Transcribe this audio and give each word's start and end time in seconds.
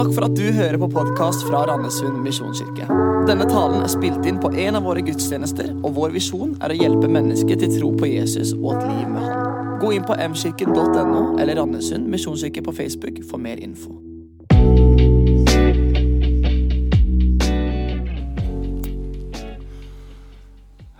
Takk 0.00 0.14
for 0.16 0.24
at 0.24 0.32
du 0.32 0.46
hører 0.56 0.78
på 0.80 0.86
podkast 0.88 1.42
fra 1.44 1.58
Randesund 1.68 2.22
misjonskirke. 2.24 2.86
Denne 3.28 3.44
talen 3.50 3.82
er 3.84 3.90
spilt 3.92 4.24
inn 4.24 4.38
på 4.40 4.48
en 4.62 4.78
av 4.78 4.86
våre 4.88 5.02
gudstjenester, 5.04 5.74
og 5.84 5.92
vår 5.98 6.14
visjon 6.14 6.54
er 6.64 6.72
å 6.72 6.78
hjelpe 6.78 7.10
mennesker 7.12 7.60
til 7.60 7.74
tro 7.74 7.90
på 8.00 8.08
Jesus 8.08 8.54
og 8.54 8.78
et 8.78 8.86
liv 8.86 9.10
med 9.12 9.26
Han. 9.26 9.76
Gå 9.82 9.90
inn 9.98 10.06
på 10.08 10.16
mkirken.no 10.16 11.36
eller 11.36 11.60
Randesund 11.60 12.08
misjonskirke 12.08 12.64
på 12.64 12.72
Facebook 12.80 13.20
for 13.28 13.44
mer 13.44 13.60
info. 13.60 13.92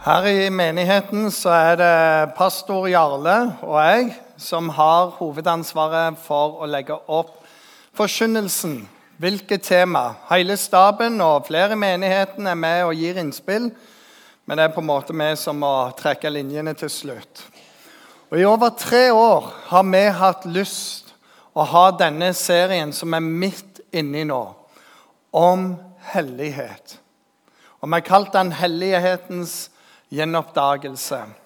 Her 0.04 0.28
i 0.28 0.50
menigheten 0.52 1.32
så 1.32 1.56
er 1.56 1.80
det 1.80 1.98
pastor 2.36 2.84
Jarle 2.92 3.40
og 3.64 3.80
jeg 3.80 4.12
som 4.36 4.68
har 4.76 5.14
hovedansvaret 5.16 6.20
for 6.20 6.60
å 6.60 6.68
legge 6.68 7.00
opp 7.08 7.39
forkynnelsen. 8.00 8.88
Hvilket 9.20 9.62
tema? 9.62 10.14
Hele 10.30 10.56
staben 10.56 11.20
og 11.20 11.44
flere 11.50 11.74
i 11.76 11.80
menigheten 11.80 12.46
er 12.48 12.56
med 12.56 12.84
og 12.86 12.94
gir 12.96 13.18
innspill. 13.20 13.66
Men 14.48 14.56
det 14.56 14.64
er 14.64 14.72
på 14.72 14.80
en 14.80 14.88
måte 14.88 15.12
vi 15.12 15.26
som 15.36 15.58
må 15.60 15.72
trekke 15.98 16.32
linjene 16.32 16.72
til 16.80 16.88
slutt. 16.90 17.42
Og 18.30 18.40
I 18.40 18.46
over 18.48 18.72
tre 18.78 19.10
år 19.12 19.50
har 19.68 19.84
vi 19.90 20.00
hatt 20.16 20.46
lyst 20.48 21.12
å 21.52 21.66
ha 21.66 21.84
denne 21.92 22.30
serien 22.32 22.94
som 22.96 23.12
er 23.12 23.26
midt 23.26 23.82
inni 23.92 24.22
nå, 24.24 24.40
om 25.36 25.74
hellighet. 26.14 26.96
Og 27.82 27.88
Vi 27.88 27.94
har 27.94 28.00
kalt 28.00 28.32
den 28.32 28.52
'Hellighetens 28.52 29.70
gjenoppdagelse'. 30.12 31.39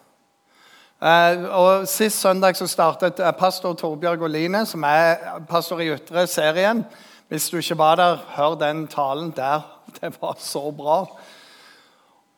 Eh, 1.05 1.43
og 1.53 1.89
Sist 1.89 2.21
søndag 2.21 2.57
så 2.57 2.65
startet 2.67 3.19
eh, 3.21 3.33
pastor 3.37 3.75
Torbjørg 3.77 4.23
Oline, 4.25 4.63
som 4.67 4.87
er 4.89 5.43
pastor 5.49 5.83
i 5.85 5.91
Ytre, 5.93 6.23
serien. 6.27 6.81
Hvis 7.29 7.51
du 7.51 7.59
ikke 7.59 7.77
var 7.77 7.99
der, 8.01 8.23
hør 8.37 8.55
den 8.57 8.87
talen 8.89 9.33
der. 9.37 9.67
Det 10.01 10.15
var 10.21 10.37
så 10.39 10.71
bra. 10.71 11.03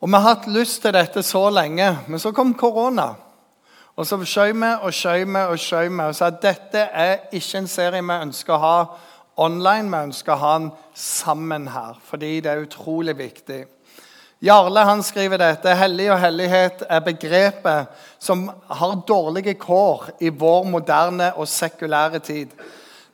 Og 0.01 0.09
Vi 0.09 0.13
har 0.13 0.21
hatt 0.27 0.49
lyst 0.51 0.83
til 0.83 0.93
dette 0.93 1.23
så 1.23 1.45
lenge, 1.51 1.99
men 2.09 2.19
så 2.19 2.33
kom 2.33 2.55
korona. 2.55 3.15
Og 3.97 4.07
så 4.07 4.19
skjøv 4.25 4.57
vi 4.59 4.73
og 4.83 4.93
skjøv 4.93 5.23
vi 5.27 5.45
og 5.47 5.59
skjøv 5.59 5.93
vi 5.93 6.03
og 6.03 6.19
sa 6.19 6.27
at 6.27 6.43
dette 6.43 6.89
er 6.93 7.17
ikke 7.33 7.63
en 7.63 7.71
serie 7.71 8.03
vi 8.03 8.19
ønsker 8.27 8.57
å 8.57 8.65
ha 8.65 8.77
online. 9.37 9.89
Vi 9.95 10.03
ønsker 10.11 10.35
å 10.35 10.43
ha 10.43 10.59
den 10.59 10.73
sammen 10.93 11.71
her, 11.71 11.95
fordi 12.03 12.41
det 12.41 12.51
er 12.51 12.67
utrolig 12.67 13.15
viktig. 13.19 13.63
Jarle 14.47 14.85
han 14.87 15.03
skriver 15.03 15.41
dette. 15.43 15.73
Hellig 15.75 16.07
og 16.15 16.21
hellighet 16.23 16.85
er 16.87 17.01
begrepet 17.03 17.95
som 18.23 18.45
har 18.47 19.01
dårlige 19.09 19.57
kår 19.59 20.13
i 20.23 20.31
vår 20.31 20.69
moderne 20.71 21.33
og 21.35 21.49
sekulære 21.51 22.21
tid. 22.23 22.53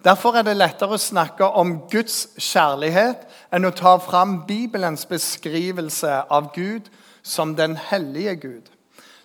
Derfor 0.04 0.36
er 0.36 0.44
det 0.44 0.58
lettere 0.58 0.98
å 0.98 1.00
snakke 1.00 1.46
om 1.46 1.76
Guds 1.88 2.26
kjærlighet 2.36 3.24
enn 3.54 3.64
å 3.64 3.72
ta 3.72 3.94
fram 4.02 4.42
Bibelens 4.48 5.06
beskrivelse 5.08 6.20
av 6.28 6.50
Gud 6.52 6.90
som 7.22 7.56
den 7.56 7.78
hellige 7.80 8.36
Gud. 8.42 8.70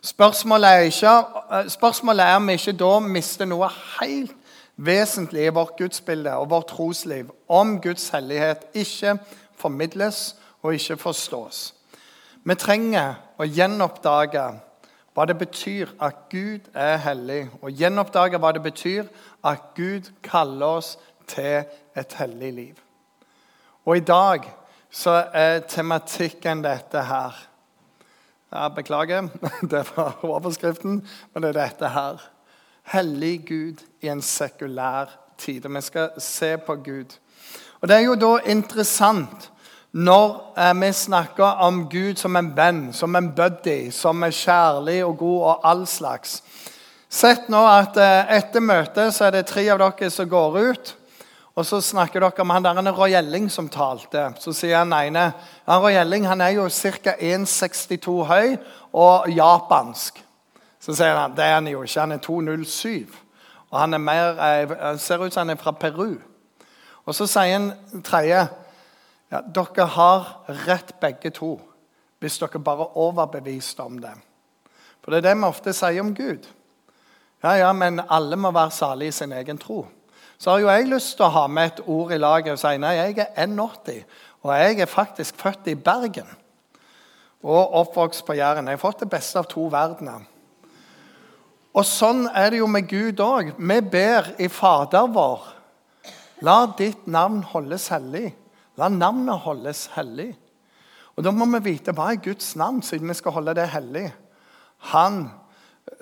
Spørsmålet 0.05 0.69
er, 0.69 0.87
ikke, 0.87 1.69
spørsmålet 1.75 2.23
er 2.23 2.39
om 2.39 2.47
vi 2.47 2.59
ikke 2.61 2.77
da 2.79 2.91
mister 3.03 3.49
noe 3.49 3.67
helt 3.97 4.35
vesentlig 4.77 5.49
i 5.49 5.55
vårt 5.59 5.75
gudsbilde 5.81 6.37
og 6.39 6.53
vårt 6.53 6.71
trosliv 6.71 7.33
om 7.49 7.81
Guds 7.83 8.13
hellighet 8.15 8.69
ikke 8.77 9.17
formidles 9.59 10.37
og 10.61 10.77
ikke 10.77 11.01
forstås. 11.01 11.73
Vi 12.47 12.55
trenger 12.55 13.17
å 13.35 13.43
gjenoppdage 13.43 14.43
hva 15.17 15.23
det 15.27 15.35
betyr 15.35 15.89
at 15.99 16.27
Gud 16.31 16.69
er 16.77 16.95
hellig, 17.03 17.41
og 17.59 17.73
gjenoppdage 17.75 18.39
hva 18.39 18.53
det 18.55 18.61
betyr 18.63 19.09
at 19.43 19.73
Gud 19.75 20.07
kaller 20.23 20.77
oss 20.77 20.93
til 21.27 21.65
et 21.97 22.15
hellig 22.21 22.51
liv. 22.53 22.77
Og 23.83 23.97
i 23.97 24.05
dag 24.05 24.47
så 24.93 25.17
er 25.35 25.65
tematikken 25.67 26.63
dette 26.63 27.03
her. 27.09 27.35
Ja, 28.53 28.69
beklager, 28.71 29.27
det 29.73 29.83
var 29.97 30.23
overskriften, 30.23 31.01
men 31.33 31.43
det 31.43 31.51
er 31.51 31.59
dette 31.65 31.91
her. 31.91 32.23
Hellig 32.93 33.41
Gud 33.49 33.83
i 33.99 34.07
en 34.13 34.23
sekulær 34.23 35.11
tid. 35.37 35.65
Og 35.67 35.75
vi 35.75 35.83
skal 35.83 36.15
se 36.23 36.55
på 36.57 36.79
Gud. 36.79 37.19
Og 37.81 37.87
Det 37.89 37.97
er 37.97 38.07
jo 38.07 38.15
da 38.15 38.37
interessant 38.47 39.51
når 39.91 40.53
eh, 40.57 40.73
vi 40.81 40.91
snakker 40.93 41.63
om 41.63 41.89
Gud 41.89 42.19
som 42.19 42.35
en 42.35 42.51
venn, 42.55 42.93
som 42.93 43.15
en 43.15 43.31
buddy, 43.35 43.91
som 43.91 44.23
er 44.23 44.35
kjærlig 44.35 44.99
og 45.05 45.17
god 45.17 45.41
og 45.41 45.67
all 45.71 45.85
slags. 45.87 46.41
Sett 47.09 47.47
nå 47.49 47.61
at 47.71 47.97
eh, 48.01 48.35
etter 48.37 48.63
møtet 48.63 49.15
så 49.15 49.27
er 49.27 49.37
det 49.37 49.47
tre 49.47 49.63
av 49.71 49.79
dere 49.79 50.11
som 50.11 50.27
går 50.29 50.59
ut. 50.59 50.93
Og 51.57 51.65
så 51.65 51.79
snakker 51.81 52.21
dere 52.21 52.43
om 52.43 52.51
han 52.53 52.65
der 52.65 52.77
en 52.77 52.91
Roy 52.93 53.15
Elling 53.17 53.47
som 53.49 53.69
talte. 53.69 54.27
Så 54.43 54.53
sier 54.53 54.83
han 54.83 54.93
ene 54.93 55.31
han 55.65 55.81
Roy 55.81 55.95
Elling 55.97 56.27
han 56.29 56.43
er 56.45 56.57
jo 56.59 56.67
ca. 56.69 57.15
1,62 57.15 58.17
høy 58.29 58.57
og 58.93 59.31
japansk. 59.31 60.19
Så 60.83 60.93
sier 60.93 61.17
han 61.17 61.33
det 61.33 61.47
er 61.47 61.57
han 61.57 61.71
jo 61.71 61.81
ikke. 61.81 62.03
Han 62.03 62.13
er 62.13 62.21
2,07. 62.21 63.23
Og 63.71 63.79
han 63.79 63.93
er 63.93 64.03
mer, 64.03 64.37
eh, 64.37 64.97
ser 64.99 65.23
ut 65.23 65.33
som 65.33 65.47
han 65.47 65.55
er 65.55 65.61
fra 65.63 65.71
Peru. 65.71 66.19
Og 67.07 67.15
så 67.15 67.25
sier 67.25 67.55
han 67.55 67.71
tredje 68.03 68.45
ja, 69.31 69.41
Dere 69.41 69.87
har 69.97 70.29
rett 70.67 70.95
begge 71.01 71.31
to 71.35 71.57
hvis 72.19 72.39
dere 72.41 72.59
bare 72.63 72.87
er 72.87 72.97
overbevist 72.97 73.79
om 73.83 73.99
det. 74.01 74.13
For 75.03 75.13
det 75.13 75.19
er 75.19 75.27
det 75.29 75.35
vi 75.37 75.45
ofte 75.47 75.73
sier 75.75 76.01
om 76.01 76.15
Gud. 76.17 76.47
Ja, 77.43 77.53
ja, 77.59 77.73
men 77.73 78.01
alle 78.09 78.39
må 78.39 78.49
være 78.51 78.73
salige 78.73 79.13
i 79.13 79.17
sin 79.19 79.35
egen 79.37 79.59
tro. 79.61 79.83
Så 80.37 80.51
har 80.51 80.63
jo 80.63 80.71
jeg 80.71 80.89
lyst 80.89 81.15
til 81.17 81.27
å 81.27 81.33
ha 81.33 81.45
med 81.49 81.71
et 81.71 81.83
ord 81.85 82.13
i 82.13 82.17
laget 82.17 82.55
og 82.55 82.61
si 82.61 82.73
nei, 82.81 82.95
jeg 82.97 83.19
er 83.21 83.45
1,80, 83.45 84.01
og 84.45 84.51
jeg 84.57 84.81
er 84.81 84.89
faktisk 84.89 85.37
født 85.37 85.69
i 85.69 85.75
Bergen 85.75 86.29
og 87.47 87.75
oppvokst 87.79 88.25
på 88.25 88.35
Jæren. 88.37 88.67
Jeg 88.67 88.77
har 88.77 88.81
fått 88.81 89.05
det 89.05 89.09
beste 89.09 89.39
av 89.39 89.47
to 89.49 89.67
verdener. 89.71 90.25
Og 91.77 91.85
sånn 91.85 92.25
er 92.33 92.51
det 92.51 92.61
jo 92.63 92.67
med 92.69 92.87
Gud 92.89 93.21
òg. 93.21 93.53
Vi 93.57 93.77
ber 93.85 94.31
i 94.41 94.49
Fader 94.49 95.09
vår. 95.13 95.45
La 96.41 96.57
ditt 96.77 97.05
navn 97.05 97.43
holdes 97.53 97.87
hellig. 97.93 98.31
La 98.77 98.89
navnet 98.89 99.43
holdes 99.45 99.87
hellig. 99.95 100.31
Og 101.17 101.23
Da 101.23 101.31
må 101.33 101.45
vi 101.57 101.71
vite 101.71 101.95
hva 101.97 102.11
er 102.13 102.21
Guds 102.21 102.55
navn, 102.55 102.81
siden 102.85 103.09
vi 103.09 103.17
skal 103.17 103.33
holde 103.33 103.55
det 103.57 103.69
hellig. 103.73 104.11
Han 104.93 105.29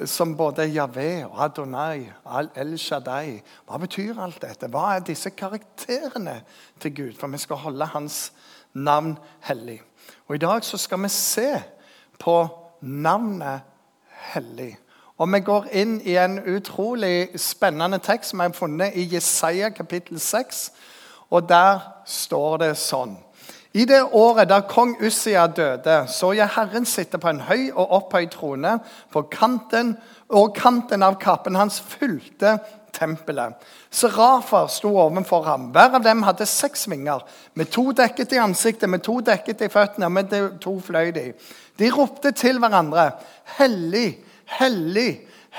som 0.05 0.35
både 0.37 0.65
Javé 0.73 1.25
og 1.25 1.43
Adonai, 1.43 2.09
El 2.55 2.77
Shaddai. 2.79 3.41
Hva 3.67 3.77
betyr 3.79 4.19
alt 4.19 4.41
dette? 4.41 4.67
Hva 4.67 4.95
er 4.95 5.05
disse 5.05 5.29
karakterene 5.29 6.41
til 6.81 6.95
Gud? 6.95 7.13
For 7.19 7.31
vi 7.31 7.37
skal 7.37 7.61
holde 7.63 7.85
hans 7.85 8.33
navn 8.73 9.15
hellig. 9.47 9.81
Og 10.27 10.35
I 10.35 10.43
dag 10.43 10.65
så 10.65 10.77
skal 10.77 11.03
vi 11.03 11.09
se 11.09 11.51
på 12.19 12.47
navnet 12.81 13.61
hellig. 14.33 14.75
Og 15.17 15.31
Vi 15.31 15.39
går 15.39 15.67
inn 15.71 16.01
i 16.03 16.17
en 16.19 16.41
utrolig 16.57 17.39
spennende 17.39 17.99
tekst 18.03 18.29
som 18.29 18.39
har 18.39 18.51
funnet 18.51 18.95
i 18.95 19.07
Jesaja 19.15 19.69
kapittel 19.69 20.19
6. 20.19 20.71
Og 21.33 21.47
der 21.49 21.81
står 22.05 22.57
det 22.65 22.73
sånn 22.77 23.15
i 23.75 23.83
det 23.83 24.05
året 24.15 24.47
da 24.47 24.61
kong 24.63 24.93
Ussia 25.03 25.49
døde, 25.51 26.05
så 26.07 26.29
jeg 26.31 26.47
Herren 26.55 26.85
sitte 26.87 27.19
på 27.19 27.27
en 27.27 27.41
høy 27.43 27.73
og 27.73 27.91
opphøyd 27.97 28.29
trone, 28.31 28.77
kanten 29.33 29.97
og 30.31 30.53
kanten 30.55 31.03
av 31.03 31.17
kappen 31.19 31.57
hans 31.59 31.81
fulgte 31.83 32.53
tempelet. 32.95 33.59
Serafer 33.91 34.69
sto 34.71 34.93
ovenfor 34.95 35.43
ham. 35.43 35.67
Hver 35.75 35.99
av 35.99 36.07
dem 36.07 36.23
hadde 36.23 36.47
seks 36.47 36.87
vinger. 36.87 37.27
Med 37.53 37.67
to 37.75 37.89
dekket 37.91 38.37
i 38.37 38.39
ansiktet, 38.39 38.87
med 38.89 39.03
to 39.03 39.19
dekket 39.19 39.67
i 39.67 39.71
føttene, 39.73 40.07
med 40.07 40.31
to 40.63 40.77
fløy 40.79 41.11
de. 41.11 41.25
De 41.75 41.91
ropte 41.91 42.31
til 42.31 42.63
hverandre. 42.63 43.09
Hellig, 43.57 44.21
hellig, 44.55 45.09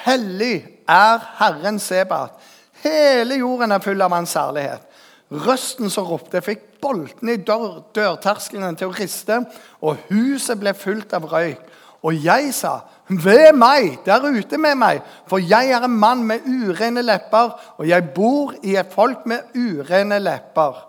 hellig 0.07 0.55
er 0.89 1.21
Herren 1.43 1.79
Sebat. 1.79 2.33
Hele 2.81 3.43
jorden 3.43 3.77
er 3.77 3.85
full 3.85 4.01
av 4.01 4.17
hans 4.17 4.33
særlighet. 4.33 4.86
Røsten 5.31 5.91
som 5.91 6.07
ropte, 6.07 6.39
fikk 6.45 6.77
boltene 6.83 7.35
i 7.35 7.43
dør, 7.43 7.81
dørtersklene 7.97 8.77
til 8.79 8.93
å 8.93 8.95
riste, 8.95 9.41
og 9.83 10.05
huset 10.11 10.61
ble 10.61 10.75
fullt 10.77 11.17
av 11.19 11.27
røyk. 11.33 11.65
Og 12.07 12.15
jeg 12.15 12.55
sa, 12.55 12.81
'Ved 13.09 13.53
meg, 13.55 13.99
der 14.05 14.23
ute 14.23 14.59
med 14.59 14.75
meg, 14.75 15.03
for 15.27 15.39
jeg 15.39 15.71
er 15.71 15.85
en 15.85 15.91
mann 15.91 16.25
med 16.25 16.41
urene 16.47 17.03
lepper,' 17.03 17.55
'og 17.79 17.89
jeg 17.89 18.11
bor 18.15 18.55
i 18.63 18.77
et 18.77 18.93
folk 18.93 19.27
med 19.27 19.41
urene 19.55 20.19
lepper.' 20.19 20.87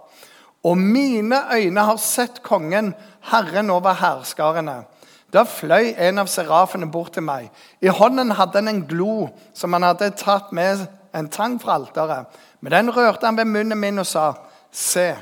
'Og 0.64 0.78
mine 0.78 1.42
øyne 1.54 1.80
har 1.80 1.98
sett 1.98 2.44
kongen, 2.44 2.94
Herren 3.22 3.70
over 3.70 3.94
hærskarene.' 3.94 4.86
Da 5.34 5.44
fløy 5.44 5.94
en 5.98 6.18
av 6.18 6.28
serafene 6.28 6.92
bort 6.92 7.14
til 7.14 7.24
meg. 7.24 7.50
I 7.82 7.88
hånden 7.88 8.32
hadde 8.32 8.62
han 8.62 8.68
en 8.68 8.86
glo 8.88 9.30
som 9.54 9.74
han 9.74 9.84
hadde 9.84 10.16
tatt 10.16 10.54
med 10.56 10.88
en 11.20 11.30
tang 11.30 11.58
fra 11.62 11.78
alteret. 11.78 12.28
Men 12.62 12.72
den 12.72 12.92
rørte 12.96 13.26
han 13.26 13.38
ved 13.38 13.50
munnen 13.50 13.80
min 13.80 14.00
og 14.00 14.08
sa, 14.08 14.34
Se, 14.72 15.16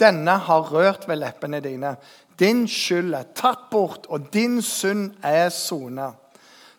denne 0.00 0.36
har 0.46 0.70
rørt 0.72 1.08
ved 1.08 1.16
leppene 1.16 1.60
dine. 1.64 1.94
Din 2.38 2.66
skyld 2.68 3.14
er 3.14 3.30
tatt 3.36 3.68
bort, 3.70 4.06
og 4.10 4.32
din 4.34 4.60
synd 4.62 5.12
er 5.22 5.48
sona. 5.54 6.10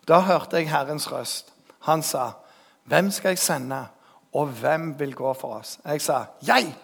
Da 0.07 0.19
hørte 0.19 0.59
jeg 0.59 0.69
Herrens 0.69 1.07
røst. 1.11 1.53
Han 1.87 2.03
sa, 2.03 2.31
Hvem 2.85 3.11
skal 3.11 3.33
jeg 3.33 3.39
sende, 3.39 3.85
og 4.33 4.47
hvem 4.47 4.93
vil 4.99 5.15
gå 5.15 5.33
for 5.33 5.61
oss? 5.61 5.79
Jeg 5.85 6.01
sa, 6.01 6.25
Jeg! 6.45 6.75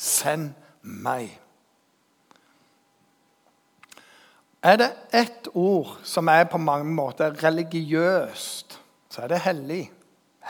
Send 0.00 0.54
meg. 0.80 1.40
Er 4.62 4.76
det 4.76 4.90
ett 5.12 5.48
ord 5.52 5.98
som 6.04 6.28
er 6.28 6.46
på 6.48 6.58
mange 6.60 6.88
måter 6.88 7.36
religiøst, 7.42 8.78
så 9.10 9.22
er 9.22 9.32
det 9.32 9.42
hellig. 9.44 9.82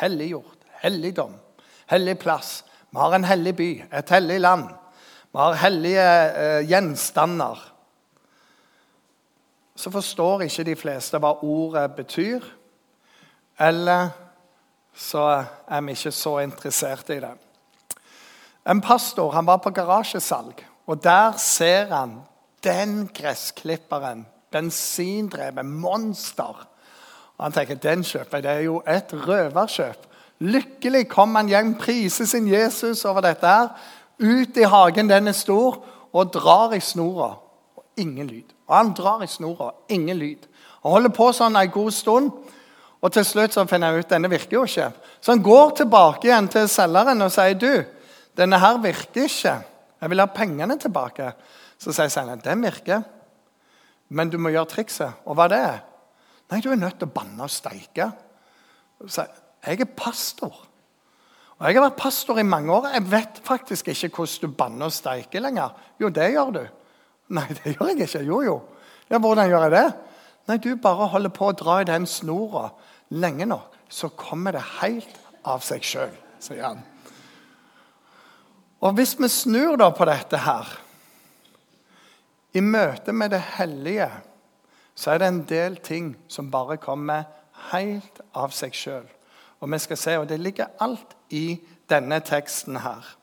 Helliggjort. 0.01 0.60
Helligdom. 0.81 1.35
Hellig 1.91 2.19
plass. 2.19 2.65
Vi 2.91 2.99
har 2.99 3.15
en 3.15 3.25
hellig 3.25 3.55
by, 3.57 3.69
et 3.93 4.11
hellig 4.11 4.41
land. 4.41 4.71
Vi 5.31 5.39
har 5.39 5.59
hellige 5.61 6.07
eh, 6.31 6.69
gjenstander. 6.71 7.61
Så 9.77 9.91
forstår 9.91 10.47
ikke 10.47 10.67
de 10.67 10.77
fleste 10.77 11.21
hva 11.21 11.37
ordet 11.47 11.87
betyr. 11.97 12.45
Eller 13.61 14.11
så 14.97 15.25
er 15.69 15.85
vi 15.87 15.95
ikke 15.95 16.13
så 16.13 16.39
interessert 16.43 17.13
i 17.13 17.21
det. 17.23 17.33
En 18.69 18.81
pastor 18.81 19.31
han 19.33 19.47
var 19.47 19.63
på 19.63 19.71
garasjesalg, 19.71 20.65
og 20.87 21.05
der 21.05 21.37
ser 21.39 21.93
han 21.95 22.21
den 22.65 23.09
gressklipperen. 23.15 24.27
Bensindrevet 24.51 25.67
monster. 25.67 26.67
Og 27.37 27.45
Han 27.45 27.53
tenker 27.53 27.75
den 27.75 28.03
kjøper 28.05 28.39
jeg. 28.39 28.43
Det 28.43 28.51
er 28.51 28.65
jo 28.67 28.83
et 28.87 29.13
røverkjøp. 29.15 30.07
Lykkelig 30.41 31.05
kom 31.13 31.35
han 31.37 31.51
hjem, 31.51 31.75
priser 31.81 32.29
sin 32.29 32.49
Jesus 32.49 33.05
over 33.05 33.21
dette. 33.25 33.47
her. 33.47 33.69
Ut 34.21 34.57
i 34.57 34.65
hagen, 34.65 35.09
den 35.09 35.29
er 35.29 35.37
stor, 35.37 35.83
og 36.13 36.33
drar 36.33 36.73
i 36.75 36.81
snora. 36.81 37.35
Og 37.77 37.85
ingen 37.97 38.27
lyd. 38.27 38.53
Og 38.69 38.77
han 38.77 38.93
drar 38.97 39.23
i 39.23 39.27
snora, 39.27 39.73
ingen 39.89 40.19
lyd. 40.19 40.47
Han 40.83 40.93
holder 40.93 41.13
på 41.13 41.33
sånn 41.37 41.57
en 41.57 41.71
god 41.71 41.93
stund. 41.93 42.33
Og 43.01 43.13
til 43.13 43.25
slutt 43.25 43.57
så 43.57 43.65
finner 43.69 43.93
han 43.93 44.01
ut 44.01 44.11
denne 44.11 44.29
virker 44.29 44.59
jo 44.59 44.65
ikke. 44.69 44.91
Så 45.21 45.33
han 45.33 45.45
går 45.45 45.71
tilbake 45.83 46.29
igjen 46.29 46.49
til 46.53 46.69
selgeren 46.69 47.25
og 47.25 47.33
sier 47.33 47.57
du, 47.57 47.85
denne 48.37 48.61
her 48.61 48.81
virker 48.81 49.25
ikke. 49.25 49.55
Jeg 50.01 50.13
vil 50.13 50.21
ha 50.21 50.29
pengene 50.33 50.77
tilbake. 50.81 51.33
Så 51.81 51.95
sier 51.97 52.13
selgeren 52.13 52.45
den 52.45 52.65
virker, 52.65 53.05
men 54.09 54.29
du 54.29 54.37
må 54.41 54.53
gjøre 54.53 54.69
trikset. 54.75 55.23
Og 55.25 55.37
hva 55.39 55.49
det 55.53 55.63
er 55.69 55.79
Nei, 56.51 56.59
du 56.59 56.73
er 56.73 56.81
nødt 56.81 56.97
til 56.99 57.07
å 57.07 57.15
banne 57.15 57.45
og 57.47 57.53
steike. 57.55 58.09
Så 59.07 59.23
jeg 59.67 59.81
er 59.81 59.95
pastor. 59.97 60.67
Og 61.59 61.67
Jeg 61.67 61.77
har 61.77 61.85
vært 61.85 61.99
pastor 62.01 62.39
i 62.41 62.47
mange 62.47 62.73
år. 62.73 62.89
Jeg 62.95 63.11
vet 63.11 63.41
faktisk 63.45 63.89
ikke 63.89 64.09
hvordan 64.17 64.51
du 64.51 64.57
banner 64.57 64.87
og 64.87 64.93
steiker 64.93 65.41
lenger. 65.45 65.75
Jo, 66.01 66.09
det 66.09 66.31
gjør 66.33 66.53
du. 66.55 66.63
Nei, 67.37 67.47
det 67.49 67.75
gjør 67.75 67.91
jeg 67.93 68.07
ikke. 68.09 68.23
Jo, 68.25 68.41
jo. 68.43 68.61
Ja, 69.11 69.19
Hvordan 69.19 69.49
gjør 69.51 69.67
jeg 69.67 69.71
det? 69.71 69.93
Nei, 70.49 70.57
Du 70.57 70.77
bare 70.77 71.07
holder 71.07 71.31
på 71.35 71.51
å 71.51 71.57
dra 71.57 71.81
i 71.81 71.85
den 71.85 72.07
snora 72.07 72.71
lenge 73.11 73.47
nok, 73.47 73.75
så 73.89 74.09
kommer 74.09 74.55
det 74.55 74.63
helt 74.81 75.19
av 75.45 75.63
seg 75.67 75.85
sjøl, 75.85 76.15
sier 76.39 76.63
han. 76.65 76.83
Og 78.81 78.95
hvis 78.97 79.17
vi 79.19 79.29
snur 79.29 79.77
da 79.77 79.91
på 79.93 80.07
dette 80.09 80.39
her 80.41 80.69
I 82.57 82.63
møte 82.65 83.13
med 83.13 83.35
det 83.35 83.43
hellige 83.59 84.09
så 85.01 85.15
er 85.15 85.21
det 85.21 85.29
en 85.29 85.45
del 85.49 85.77
ting 85.85 86.15
som 86.29 86.51
bare 86.53 86.77
kommer 86.81 87.29
helt 87.71 88.21
av 88.37 88.53
seg 88.53 88.75
sjøl. 88.77 89.07
Og 89.61 89.73
vi 89.73 89.79
skal 89.79 89.97
se, 89.97 90.19
og 90.19 90.29
det 90.29 90.41
ligger 90.41 90.67
alt 90.81 91.17
i 91.31 91.61
denne 91.91 92.21
teksten 92.21 92.77
her. 92.77 93.17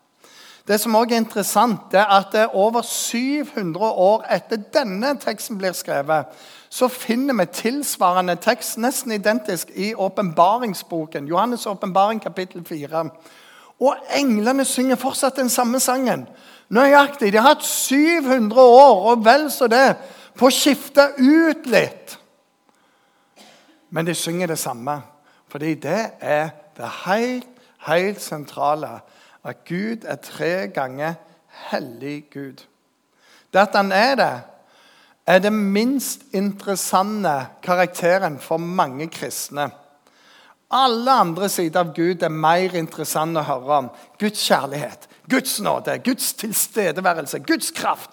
Det 0.68 0.80
som 0.80 0.96
også 0.96 1.14
er 1.14 1.18
interessant, 1.18 1.80
det 1.92 2.00
er 2.00 2.12
at 2.12 2.28
det 2.32 2.42
er 2.42 2.56
over 2.56 2.82
700 2.82 3.86
år 3.86 4.26
etter 4.36 4.60
denne 4.74 5.14
teksten 5.20 5.58
blir 5.58 5.72
skrevet, 5.72 6.26
så 6.70 6.88
finner 6.92 7.34
vi 7.40 7.46
tilsvarende 7.46 8.36
tekst 8.36 8.78
nesten 8.78 9.12
identisk 9.16 9.72
i 9.76 9.94
åpenbaringsboken. 9.96 11.32
Johannes' 11.32 11.70
åpenbaring, 11.70 12.20
kapittel 12.22 12.66
4. 12.66 13.10
Og 13.80 13.96
englene 14.16 14.66
synger 14.66 14.96
fortsatt 14.96 15.36
den 15.36 15.50
samme 15.50 15.80
sangen. 15.80 16.28
Nøyaktig. 16.70 17.32
De 17.34 17.38
har 17.38 17.56
hatt 17.56 17.64
700 17.64 18.62
år, 18.62 19.12
og 19.12 19.26
vel 19.26 19.52
så 19.52 19.68
det, 19.72 19.96
på 20.36 20.50
å 20.50 20.54
skifte 20.54 21.14
ut 21.18 21.70
litt. 21.72 22.18
Men 23.90 24.06
de 24.06 24.16
synger 24.16 24.52
det 24.52 24.60
samme, 24.60 25.00
fordi 25.50 25.74
det 25.74 26.02
er 26.20 26.50
det 26.78 26.90
helt, 27.06 27.48
helt 27.88 28.22
sentrale. 28.22 29.00
At 29.44 29.64
Gud 29.66 30.04
er 30.06 30.16
tre 30.16 30.68
ganger 30.68 31.14
hellig 31.72 32.26
Gud. 32.34 32.64
Det 33.54 33.60
at 33.60 33.76
han 33.76 33.92
er 33.92 34.16
det, 34.16 34.34
er 35.28 35.40
det 35.40 35.54
minst 35.54 36.22
interessante 36.34 37.48
karakteren 37.64 38.40
for 38.40 38.58
mange 38.58 39.08
kristne. 39.08 39.70
Alle 40.72 41.12
andre 41.12 41.50
sider 41.50 41.80
av 41.80 41.94
Gud 41.96 42.24
er 42.24 42.32
mer 42.32 42.76
interessante 42.76 43.40
å 43.40 43.48
høre 43.48 43.78
om. 43.82 43.90
Guds 44.20 44.44
kjærlighet, 44.50 45.08
Guds 45.32 45.60
nåde, 45.64 45.98
Guds 46.04 46.34
tilstedeværelse, 46.42 47.40
Guds 47.40 47.72
kraft. 47.72 48.12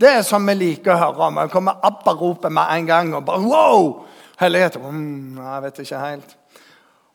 Det 0.00 0.10
er 0.10 0.22
som 0.26 0.46
vi 0.48 0.54
liker 0.58 0.94
å 0.94 0.98
høre 0.98 1.28
om. 1.28 1.38
Jeg 1.38 1.52
kommer 1.52 1.82
Abba-ropet 1.86 2.50
med 2.50 2.74
en 2.74 2.86
gang. 2.86 3.14
og 3.14 3.24
bare, 3.24 3.42
wow! 3.42 4.06
Hellighet 4.40 4.76
mm, 4.82 5.38
Jeg 5.38 5.62
vet 5.62 5.78
ikke 5.78 5.98
helt. 5.98 6.36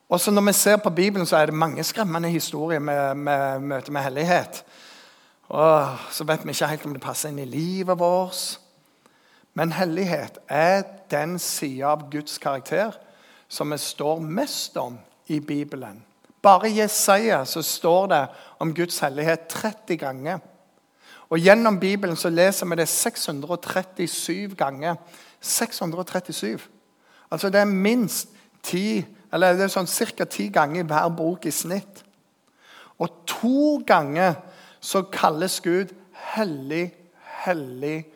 Også 0.08 0.30
Når 0.30 0.42
vi 0.42 0.52
ser 0.52 0.76
på 0.76 0.90
Bibelen, 0.90 1.26
så 1.26 1.36
er 1.36 1.46
det 1.46 1.54
mange 1.54 1.84
skremmende 1.84 2.28
historier 2.28 2.78
med, 2.78 3.14
med 3.14 3.58
møte 3.60 3.92
med 3.92 4.02
hellighet. 4.02 4.64
Og 5.48 5.96
Så 6.10 6.24
vet 6.24 6.44
vi 6.44 6.50
ikke 6.50 6.66
helt 6.66 6.86
om 6.86 6.92
det 6.92 7.02
passer 7.02 7.28
inn 7.28 7.38
i 7.38 7.44
livet 7.44 7.98
vårt. 7.98 8.60
Men 9.54 9.72
hellighet 9.72 10.38
er 10.48 10.82
den 11.10 11.38
sida 11.38 11.92
av 11.92 12.10
Guds 12.10 12.38
karakter 12.38 12.96
som 13.48 13.70
vi 13.72 13.78
står 13.78 14.20
mest 14.20 14.76
om 14.76 14.98
i 15.26 15.40
Bibelen. 15.40 16.02
Bare 16.42 16.70
i 16.70 16.78
Jesaja 16.80 17.44
så 17.44 17.62
står 17.62 18.06
det 18.06 18.26
om 18.58 18.74
Guds 18.74 18.98
hellighet 18.98 19.48
30 19.48 19.96
ganger. 19.96 20.38
Og 21.28 21.38
Gjennom 21.38 21.80
Bibelen 21.80 22.16
så 22.16 22.30
leser 22.30 22.66
vi 22.66 22.76
det 22.76 22.88
637 22.88 24.56
ganger. 24.56 24.94
637. 25.40 26.60
Altså 27.30 27.50
det 27.50 27.60
er 27.60 27.64
minst 27.64 28.28
ti, 28.62 29.04
eller 29.32 29.56
det 29.56 29.66
er 29.66 29.72
sånn 29.72 29.88
ca. 29.88 30.24
ti 30.24 30.48
ganger 30.48 30.82
i 30.82 30.88
hver 30.88 31.08
bok 31.16 31.46
i 31.46 31.52
snitt. 31.52 32.04
Og 32.98 33.24
to 33.26 33.78
ganger 33.86 34.38
så 34.80 35.02
kalles 35.12 35.60
Gud 35.60 35.92
hellig, 36.34 36.90
hellig, 37.44 38.06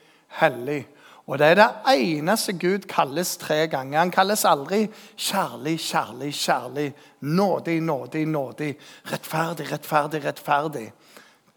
hellig. 0.41 0.87
Og 1.31 1.39
det 1.39 1.53
er 1.53 1.59
det 1.61 1.69
eneste 1.93 2.53
Gud 2.59 2.89
kalles 2.91 3.37
tre 3.39 3.67
ganger. 3.71 3.99
Han 3.99 4.11
kalles 4.11 4.45
aldri 4.45 4.89
kjærlig, 5.17 5.77
kjærlig, 5.81 6.33
kjærlig. 6.35 6.89
Nådig, 7.21 7.79
nådig, 7.83 8.27
nådig. 8.27 8.73
Rettferdig, 9.13 9.69
rettferdig, 9.73 10.25
rettferdig. 10.25 10.89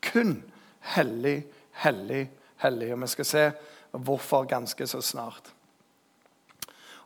Kun 0.02 0.38
hellig, 0.94 1.46
hellig, 1.82 2.30
hellig. 2.62 2.94
Og 2.94 3.02
vi 3.02 3.12
skal 3.16 3.26
se 3.26 3.50
hvorfor 3.92 4.46
ganske 4.46 4.88
så 4.88 5.02
snart. 5.02 5.55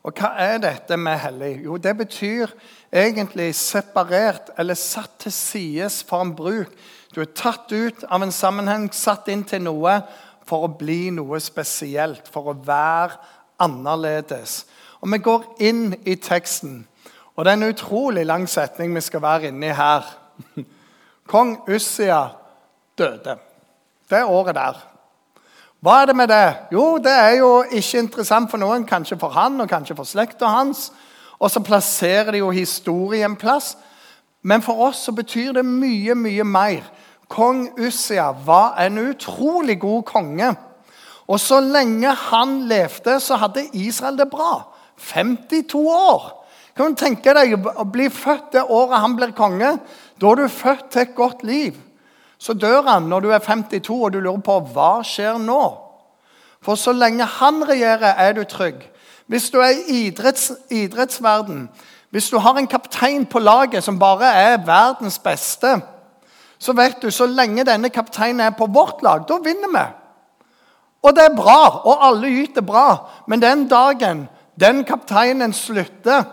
Og 0.10 0.18
hva 0.18 0.32
er 0.42 0.56
dette 0.58 0.98
med 0.98 1.20
hellig? 1.22 1.51
Jo, 1.68 1.75
det 1.78 1.92
betyr 2.00 2.50
egentlig 2.89 3.51
separert 3.54 4.48
eller 4.58 4.74
satt 4.74 5.20
til 5.22 5.34
sides 5.36 6.00
for 6.01 6.25
en 6.25 6.32
bruk. 6.34 6.72
Du 7.13 7.20
er 7.22 7.30
tatt 7.38 7.70
ut 7.70 8.01
av 8.10 8.25
en 8.25 8.34
sammenheng, 8.34 8.88
satt 8.89 9.30
inn 9.30 9.44
til 9.46 9.62
noe 9.68 10.00
for 10.50 10.66
å 10.66 10.72
bli 10.80 11.12
noe 11.13 11.38
spesielt, 11.46 12.25
for 12.25 12.50
å 12.50 12.58
være 12.58 13.20
annerledes. 13.62 14.63
Og 15.04 15.13
Vi 15.13 15.22
går 15.30 15.46
inn 15.62 15.94
i 16.10 16.18
teksten, 16.18 16.88
og 17.36 17.46
det 17.46 17.54
er 17.54 17.62
en 17.62 17.70
utrolig 17.70 18.25
lang 18.25 18.50
setning 18.50 18.96
vi 18.96 19.06
skal 19.06 19.22
være 19.22 19.54
inni 19.54 19.70
her. 19.70 20.10
Kong 21.30 21.60
Ussia 21.70 22.32
døde. 22.98 23.38
Det 24.10 24.25
året 24.25 24.58
der. 24.58 24.88
Hva 25.79 26.01
er 26.01 26.09
det 26.09 26.15
med 26.19 26.27
det? 26.27 26.48
Jo, 26.75 26.98
det 27.00 27.12
er 27.12 27.38
jo 27.39 27.51
ikke 27.63 28.01
interessant 28.03 28.50
for 28.51 28.59
noen, 28.59 28.83
kanskje 28.88 29.15
for 29.19 29.31
han 29.31 29.62
og 29.63 29.69
kanskje 29.71 29.95
for 29.95 30.07
slekta 30.07 30.50
hans. 30.51 30.89
Og 31.39 31.48
så 31.53 31.62
plasserer 31.63 32.33
de 32.36 32.41
jo 32.41 32.50
historien 32.51 33.38
plass. 33.39 33.77
Men 34.43 34.63
for 34.63 34.81
oss 34.89 35.05
så 35.07 35.13
betyr 35.15 35.53
det 35.55 35.63
mye, 35.63 36.17
mye 36.19 36.43
mer. 36.43 36.83
Kong 37.31 37.69
Ussia 37.79 38.33
var 38.45 38.75
en 38.83 39.00
utrolig 39.05 39.77
god 39.79 40.03
konge. 40.03 40.51
Og 41.31 41.39
så 41.39 41.62
lenge 41.63 42.12
han 42.27 42.65
levde, 42.67 43.15
så 43.24 43.39
hadde 43.39 43.69
Israel 43.71 44.19
det 44.19 44.27
bra. 44.33 44.65
52 45.00 45.86
år. 45.95 46.31
Kan 46.75 46.91
du 46.91 47.00
tenke 47.00 47.31
deg 47.38 47.55
å 47.55 47.86
bli 47.88 48.09
født 48.12 48.51
det 48.57 48.67
året 48.67 49.00
han 49.00 49.15
blir 49.15 49.31
konge? 49.38 49.77
Da 50.19 50.31
er 50.31 50.41
du 50.41 50.51
født 50.51 50.89
til 50.91 51.05
et 51.05 51.15
godt 51.15 51.45
liv. 51.48 51.77
Så 52.39 52.53
dør 52.55 52.88
han 52.88 53.10
når 53.12 53.19
du 53.19 53.29
er 53.36 53.43
52 53.43 53.91
og 53.98 54.13
du 54.13 54.19
lurer 54.24 54.41
på 54.43 54.58
hva 54.74 54.91
skjer 55.03 55.38
nå. 55.43 55.62
For 56.63 56.79
så 56.79 56.93
lenge 56.96 57.27
han 57.39 57.62
regjerer, 57.67 58.15
er 58.17 58.34
du 58.36 58.43
trygg. 58.43 58.81
Hvis 59.27 59.50
du 59.51 59.60
er 59.62 59.75
i 59.75 60.08
idretts, 60.08 60.51
idrettsverden, 60.72 61.67
hvis 62.10 62.29
du 62.29 62.39
har 62.41 62.58
en 62.58 62.67
kaptein 62.67 63.25
på 63.29 63.39
laget 63.39 63.84
som 63.84 64.00
bare 64.00 64.31
er 64.34 64.63
verdens 64.65 65.19
beste, 65.19 65.77
så 66.60 66.74
vet 66.75 66.98
du, 67.01 67.12
så 67.12 67.27
lenge 67.29 67.63
denne 67.63 67.91
kapteinen 67.93 68.41
er 68.43 68.55
på 68.58 68.67
vårt 68.67 69.03
lag, 69.03 69.27
da 69.27 69.38
vinner 69.43 69.72
vi. 69.72 69.86
Og 71.03 71.15
det 71.15 71.24
er 71.29 71.38
bra, 71.38 71.62
og 71.88 72.01
alle 72.08 72.31
yter 72.41 72.65
bra. 72.65 72.88
Men 73.27 73.41
den 73.41 73.67
dagen 73.69 74.27
den 74.60 74.84
kapteinen 74.84 75.53
slutter, 75.53 76.24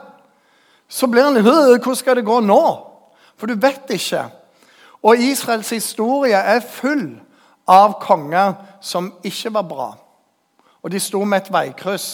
så 0.88 1.06
blir 1.06 1.22
han 1.22 1.42
Hvordan 1.42 1.96
skal 1.96 2.16
det 2.16 2.26
gå 2.26 2.40
nå? 2.40 2.62
For 3.36 3.46
du 3.46 3.54
vet 3.54 3.90
ikke. 3.90 4.25
Og 5.06 5.22
Israels 5.22 5.70
historie 5.70 6.36
er 6.36 6.64
full 6.66 7.12
av 7.70 7.98
konger 8.02 8.56
som 8.82 9.12
ikke 9.26 9.52
var 9.54 9.66
bra. 9.70 9.90
Og 10.82 10.90
de 10.90 11.00
sto 11.02 11.22
med 11.25 11.44
et 11.44 11.52
veikryss. 11.52 12.08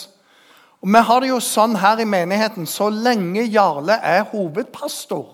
Og 0.82 0.88
Vi 0.92 0.98
har 0.98 1.20
det 1.20 1.28
jo 1.30 1.40
sånn 1.40 1.76
her 1.78 2.00
i 2.02 2.08
menigheten 2.08 2.66
så 2.66 2.90
lenge 2.90 3.46
Jarle 3.48 3.96
er 4.02 4.26
hovedpastor. 4.32 5.26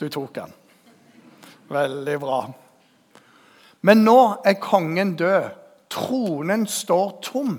Du 0.00 0.08
tok 0.08 0.36
han. 0.42 0.52
Veldig 1.70 2.16
bra. 2.20 2.40
Men 3.86 4.04
nå 4.04 4.20
er 4.44 4.60
kongen 4.60 5.14
død. 5.16 5.50
Tronen 5.90 6.66
står 6.66 7.12
tom. 7.24 7.54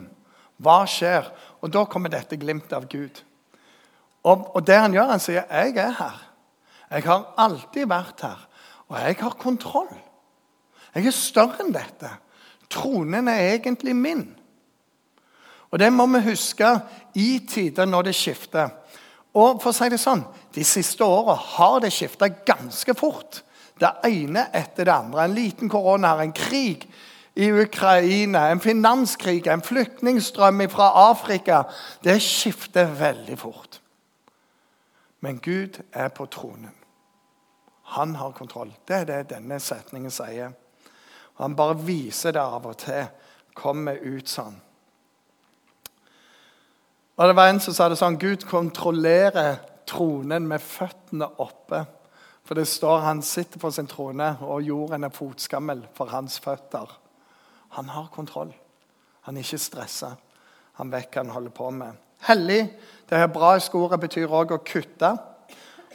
Hva 0.61 0.83
skjer? 0.87 1.25
Og 1.61 1.71
da 1.73 1.85
kommer 1.85 2.11
dette 2.13 2.37
glimtet 2.39 2.73
av 2.77 2.85
Gud. 2.91 3.23
Og, 4.23 4.51
og 4.55 4.61
det 4.67 4.77
han 4.77 4.93
gjør, 4.93 5.09
han 5.09 5.19
sier, 5.19 5.43
'Jeg 5.49 5.77
er 5.77 5.95
her. 5.97 6.19
Jeg 6.91 7.03
har 7.07 7.33
alltid 7.37 7.87
vært 7.87 8.21
her, 8.21 8.39
og 8.91 8.99
jeg 8.99 9.17
har 9.23 9.37
kontroll.' 9.39 9.99
Jeg 10.91 11.07
er 11.07 11.15
større 11.15 11.63
enn 11.63 11.71
dette. 11.71 12.09
Tronen 12.71 13.27
er 13.31 13.53
egentlig 13.53 13.95
min. 13.95 14.25
Og 15.71 15.79
Det 15.79 15.93
må 15.93 16.05
vi 16.05 16.19
huske 16.19 16.67
i 17.15 17.39
tider 17.47 17.85
når 17.85 18.01
det 18.01 18.15
skifter. 18.15 18.69
Og 19.33 19.61
for 19.61 19.71
å 19.71 19.75
si 19.75 19.87
det 19.89 19.99
sånn, 19.99 20.25
De 20.51 20.63
siste 20.67 21.03
åra 21.03 21.33
har 21.33 21.79
det 21.79 21.93
skifta 21.93 22.27
ganske 22.27 22.93
fort. 22.93 23.41
Det 23.79 23.87
ene 24.03 24.49
etter 24.53 24.83
det 24.83 24.93
andre. 24.93 25.23
En 25.23 25.33
liten 25.33 25.69
korona, 25.69 26.17
en 26.19 26.33
krig 26.33 26.83
i 27.35 27.47
Ukraina, 27.51 28.49
en 28.51 28.59
finanskrig, 28.59 29.47
en 29.47 29.61
flyktningstrøm 29.61 30.69
fra 30.69 30.91
Afrika. 31.09 31.63
Det 32.03 32.19
skifter 32.21 32.85
veldig 32.85 33.39
fort. 33.39 33.79
Men 35.21 35.39
Gud 35.39 35.79
er 35.93 36.09
på 36.09 36.25
tronen. 36.25 36.80
Han 37.97 38.15
har 38.15 38.31
kontroll. 38.31 38.71
Det 38.87 39.01
er 39.01 39.07
det 39.09 39.21
denne 39.33 39.59
setningen 39.59 40.13
sier. 40.13 40.53
Han 41.41 41.55
bare 41.57 41.75
viser 41.81 42.35
det 42.35 42.43
av 42.43 42.67
og 42.69 42.77
til. 42.79 43.07
Kommer 43.57 43.99
ut 43.99 44.29
sånn. 44.31 44.55
Og 47.17 47.27
det 47.27 47.35
var 47.35 47.51
En 47.51 47.59
som 47.59 47.75
sa 47.75 47.89
det 47.89 47.99
sånn 47.99 48.17
Gud 48.17 48.45
kontrollerer 48.47 49.59
tronen 49.85 50.47
med 50.47 50.63
føttene 50.63 51.27
oppe. 51.43 51.83
For 52.47 52.57
det 52.57 52.67
står 52.67 53.03
han 53.05 53.21
sitter 53.21 53.59
på 53.61 53.69
sin 53.71 53.87
trone, 53.87 54.33
og 54.41 54.63
jorden 54.65 55.05
er 55.05 55.13
fotskammel 55.13 55.83
for 55.93 56.09
hans 56.11 56.39
føtter. 56.41 56.89
Han 57.77 57.91
har 57.93 58.09
kontroll. 58.11 58.53
Han 59.27 59.37
er 59.37 59.45
ikke 59.45 59.61
stressa. 59.61 60.15
Han 60.79 60.91
vet 60.91 61.11
hva 61.11 61.21
han 61.25 61.35
holder 61.35 61.53
på 61.55 61.69
med. 61.75 61.99
Hellig 62.25 62.61
det 63.09 63.19
hebraiske 63.19 63.77
ordet 63.77 63.99
betyr 64.01 64.31
òg 64.31 64.55
å 64.55 64.63
kutte. 64.65 65.11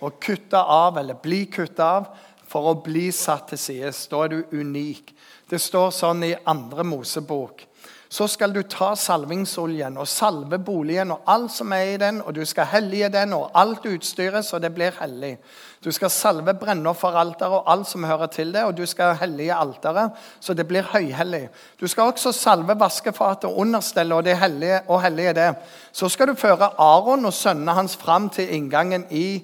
Å 0.00 0.10
kutte 0.20 0.60
av, 0.60 0.98
eller 0.98 1.18
bli 1.22 1.44
kutta 1.52 1.90
av, 2.00 2.10
for 2.46 2.70
å 2.70 2.76
bli 2.82 3.08
satt 3.14 3.50
til 3.52 3.60
side. 3.60 3.94
Da 4.10 4.24
er 4.24 4.34
du 4.34 4.58
unik. 4.58 5.14
Det 5.50 5.60
står 5.62 5.90
sånn 5.94 6.24
i 6.26 6.34
andre 6.46 6.84
Mosebok 6.86 7.66
så 8.08 8.26
skal 8.30 8.52
du 8.54 8.60
ta 8.62 8.92
salvingsoljen 8.96 9.96
og 9.98 10.06
salve 10.08 10.58
boligen 10.62 11.10
og 11.10 11.26
alt 11.26 11.50
som 11.52 11.72
er 11.74 11.94
i 11.94 11.98
den, 11.98 12.20
og 12.22 12.36
du 12.36 12.44
skal 12.46 12.68
hellige 12.70 13.08
den 13.12 13.34
og 13.34 13.50
alt 13.58 13.86
utstyret 13.90 14.46
så 14.46 14.60
det 14.62 14.70
blir 14.74 14.94
hellig. 15.00 15.34
Du 15.82 15.90
skal 15.92 16.10
salve 16.10 16.54
brennofferalteret 16.54 17.58
og 17.58 17.70
alt 17.72 17.90
som 17.90 18.06
hører 18.06 18.30
til 18.30 18.54
det, 18.54 18.62
og 18.64 18.76
du 18.78 18.84
skal 18.86 19.16
hellige 19.18 19.54
alteret 19.54 20.14
så 20.40 20.54
det 20.54 20.68
blir 20.70 20.86
høyhellig. 20.92 21.48
Du 21.80 21.86
skal 21.90 22.12
også 22.12 22.32
salve 22.32 22.78
vaskefatet 22.78 23.50
og 23.50 23.58
understellet 23.66 24.16
og, 24.16 24.24
det 24.24 24.38
hellige, 24.38 24.80
og 24.86 25.02
hellige 25.02 25.36
det. 25.36 25.50
Så 25.92 26.08
skal 26.08 26.30
du 26.30 26.38
føre 26.38 26.72
Aron 26.78 27.26
og 27.26 27.34
sønnene 27.34 27.74
hans 27.74 27.96
fram 27.98 28.30
til 28.30 28.54
inngangen 28.54 29.08
i 29.10 29.42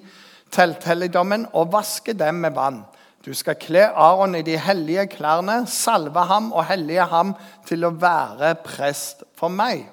telthelligdommen 0.53 1.47
og 1.53 1.71
vaske 1.73 2.13
dem 2.17 2.43
med 2.45 2.55
vann. 2.55 2.83
Du 3.25 3.31
skal 3.33 3.55
kle 3.55 3.85
Aron 3.87 4.35
i 4.35 4.43
de 4.43 4.57
hellige 4.59 5.07
klærne, 5.15 5.63
salve 5.67 6.25
ham 6.27 6.51
og 6.51 6.65
hellige 6.67 7.05
ham 7.07 7.33
til 7.67 7.85
å 7.87 7.93
være 7.95 8.55
prest 8.65 9.23
for 9.39 9.53
meg. 9.53 9.85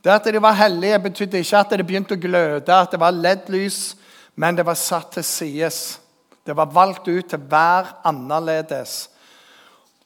Det 0.00 0.12
at 0.12 0.28
de 0.32 0.40
var 0.42 0.56
hellige, 0.56 0.98
betydde 0.98 1.42
ikke 1.42 1.58
at 1.58 1.72
det 1.76 1.86
begynte 1.86 2.16
å 2.16 2.20
gløde, 2.20 2.76
at 2.76 2.94
det 2.94 3.00
var 3.00 3.12
LED-lys, 3.12 3.80
men 4.40 4.56
det 4.56 4.64
var 4.64 4.78
satt 4.78 5.10
til 5.18 5.26
sides. 5.26 5.98
Det 6.46 6.56
var 6.56 6.70
valgt 6.72 7.08
ut 7.08 7.26
til 7.28 7.42
hver 7.50 7.90
annerledes. 8.08 9.10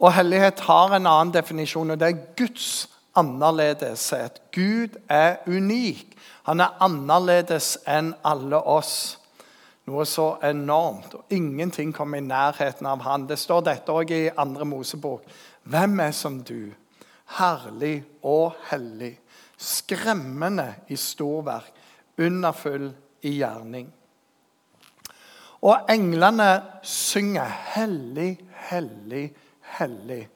Og 0.00 0.12
hellighet 0.12 0.64
har 0.66 0.96
en 0.96 1.06
annen 1.06 1.34
definisjon, 1.34 1.94
og 1.94 2.00
det 2.00 2.08
er 2.08 2.24
Guds 2.36 2.88
annerledeshet. 3.14 4.40
Gud 4.52 4.96
er 5.08 5.36
unik. 5.46 6.13
Han 6.44 6.60
er 6.60 6.76
annerledes 6.84 7.78
enn 7.88 8.12
alle 8.26 8.60
oss. 8.60 9.16
Noe 9.88 10.04
så 10.08 10.34
enormt. 10.44 11.14
og 11.14 11.32
Ingenting 11.32 11.92
kommer 11.92 12.20
i 12.20 12.24
nærheten 12.24 12.86
av 12.88 13.04
han. 13.04 13.26
Det 13.28 13.38
står 13.40 13.64
dette 13.64 13.92
òg 13.92 14.12
i 14.12 14.30
andre 14.36 14.64
Mosebok. 14.68 15.24
Hvem 15.64 16.00
er 16.00 16.12
som 16.12 16.42
du? 16.44 16.72
Herlig 17.38 18.04
og 18.22 18.56
hellig. 18.70 19.14
Skremmende 19.56 20.68
i 20.88 20.96
storverk. 20.96 21.72
Underfull 22.20 22.90
i 23.24 23.38
gjerning. 23.40 23.88
Og 25.64 25.88
englene 25.90 26.62
synger 26.82 27.48
'Hellig, 27.48 28.38
hellig, 28.68 29.32
hellig' 29.78 30.33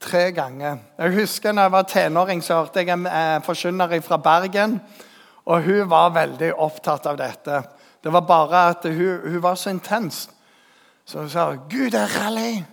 tre 0.00 0.32
ganger. 0.32 0.78
Jeg 0.98 1.14
husker 1.14 1.52
da 1.52 1.66
jeg 1.66 1.72
var 1.72 1.82
tenåring, 1.82 2.42
så 2.44 2.62
hørte 2.62 2.82
jeg 2.82 2.92
en 2.94 3.06
eh, 3.06 3.42
forkynner 3.44 4.00
fra 4.00 4.16
Bergen. 4.16 4.80
Og 5.46 5.62
hun 5.62 5.90
var 5.90 6.14
veldig 6.14 6.52
opptatt 6.54 7.06
av 7.06 7.16
dette. 7.18 7.62
Det 8.04 8.12
var 8.12 8.20
bare 8.20 8.66
at 8.70 8.84
hun, 8.84 9.20
hun 9.24 9.42
var 9.42 9.54
så 9.54 9.70
intens. 9.70 10.28
Så 11.04 11.18
hun 11.18 11.30
sa 11.30 11.54
'Gud 11.54 11.94
er 11.94 12.06
rally'. 12.06 12.64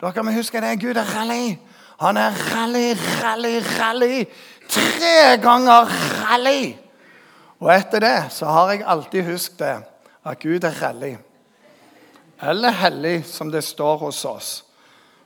Dere 0.00 0.22
må 0.22 0.32
huske 0.32 0.60
det. 0.60 0.80
Gud 0.80 0.96
er 0.96 1.16
rally. 1.16 1.58
Han 2.00 2.16
er 2.16 2.32
rally, 2.54 2.94
rally, 3.22 3.60
rally. 3.80 4.24
Tre 4.68 5.36
ganger 5.42 5.90
rally! 6.22 6.76
Og 7.60 7.68
etter 7.74 8.00
det 8.00 8.32
så 8.32 8.46
har 8.46 8.70
jeg 8.70 8.86
alltid 8.86 9.26
husket 9.26 9.58
det, 9.58 9.74
at 10.24 10.38
Gud 10.40 10.64
er 10.64 10.78
rally. 10.82 11.16
Eller 12.42 12.70
hellig, 12.70 13.24
som 13.26 13.50
det 13.52 13.64
står 13.64 13.96
hos 13.96 14.24
oss. 14.24 14.64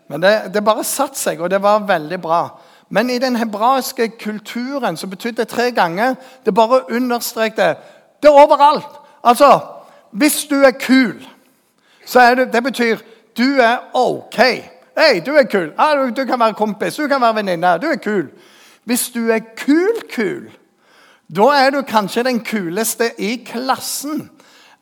Men 0.09 0.23
det, 0.23 0.55
det 0.55 0.65
bare 0.65 0.85
satte 0.85 1.19
seg, 1.19 1.41
og 1.41 1.51
det 1.51 1.63
var 1.63 1.87
veldig 1.89 2.21
bra. 2.21 2.43
Men 2.89 3.11
i 3.11 3.19
den 3.19 3.37
hebraiske 3.37 4.09
kulturen 4.21 4.97
så 4.97 5.07
betydde 5.07 5.37
det 5.43 5.49
tre 5.49 5.71
ganger 5.73 6.15
Det 6.45 6.55
bare 6.55 6.85
understrekte 6.93 7.75
det 8.23 8.31
er 8.31 8.45
overalt. 8.45 9.01
Altså, 9.25 9.61
hvis 10.11 10.45
du 10.51 10.55
er 10.63 10.71
kul, 10.71 11.27
så 12.07 12.21
er 12.21 12.35
det, 12.35 12.53
det 12.53 12.63
betyr 12.63 12.97
du 13.37 13.61
er 13.61 13.79
OK. 13.95 14.37
Hei, 14.97 15.21
du 15.27 15.35
er 15.35 15.45
kul. 15.51 15.73
Ah, 15.79 15.99
du, 15.99 16.23
du, 16.23 16.25
kan 16.25 16.41
være 16.41 16.55
kompis, 16.55 16.97
du 16.97 17.09
kan 17.09 17.21
være 17.21 17.35
venninne. 17.35 17.79
Du 17.83 17.87
er 17.87 17.97
kul. 17.97 18.29
Hvis 18.85 19.11
du 19.11 19.29
er 19.31 19.39
kul-kul, 19.57 20.49
da 21.37 21.43
er 21.43 21.71
du 21.71 21.83
kanskje 21.83 22.25
den 22.25 22.41
kuleste 22.45 23.11
i 23.19 23.37
klassen 23.47 24.31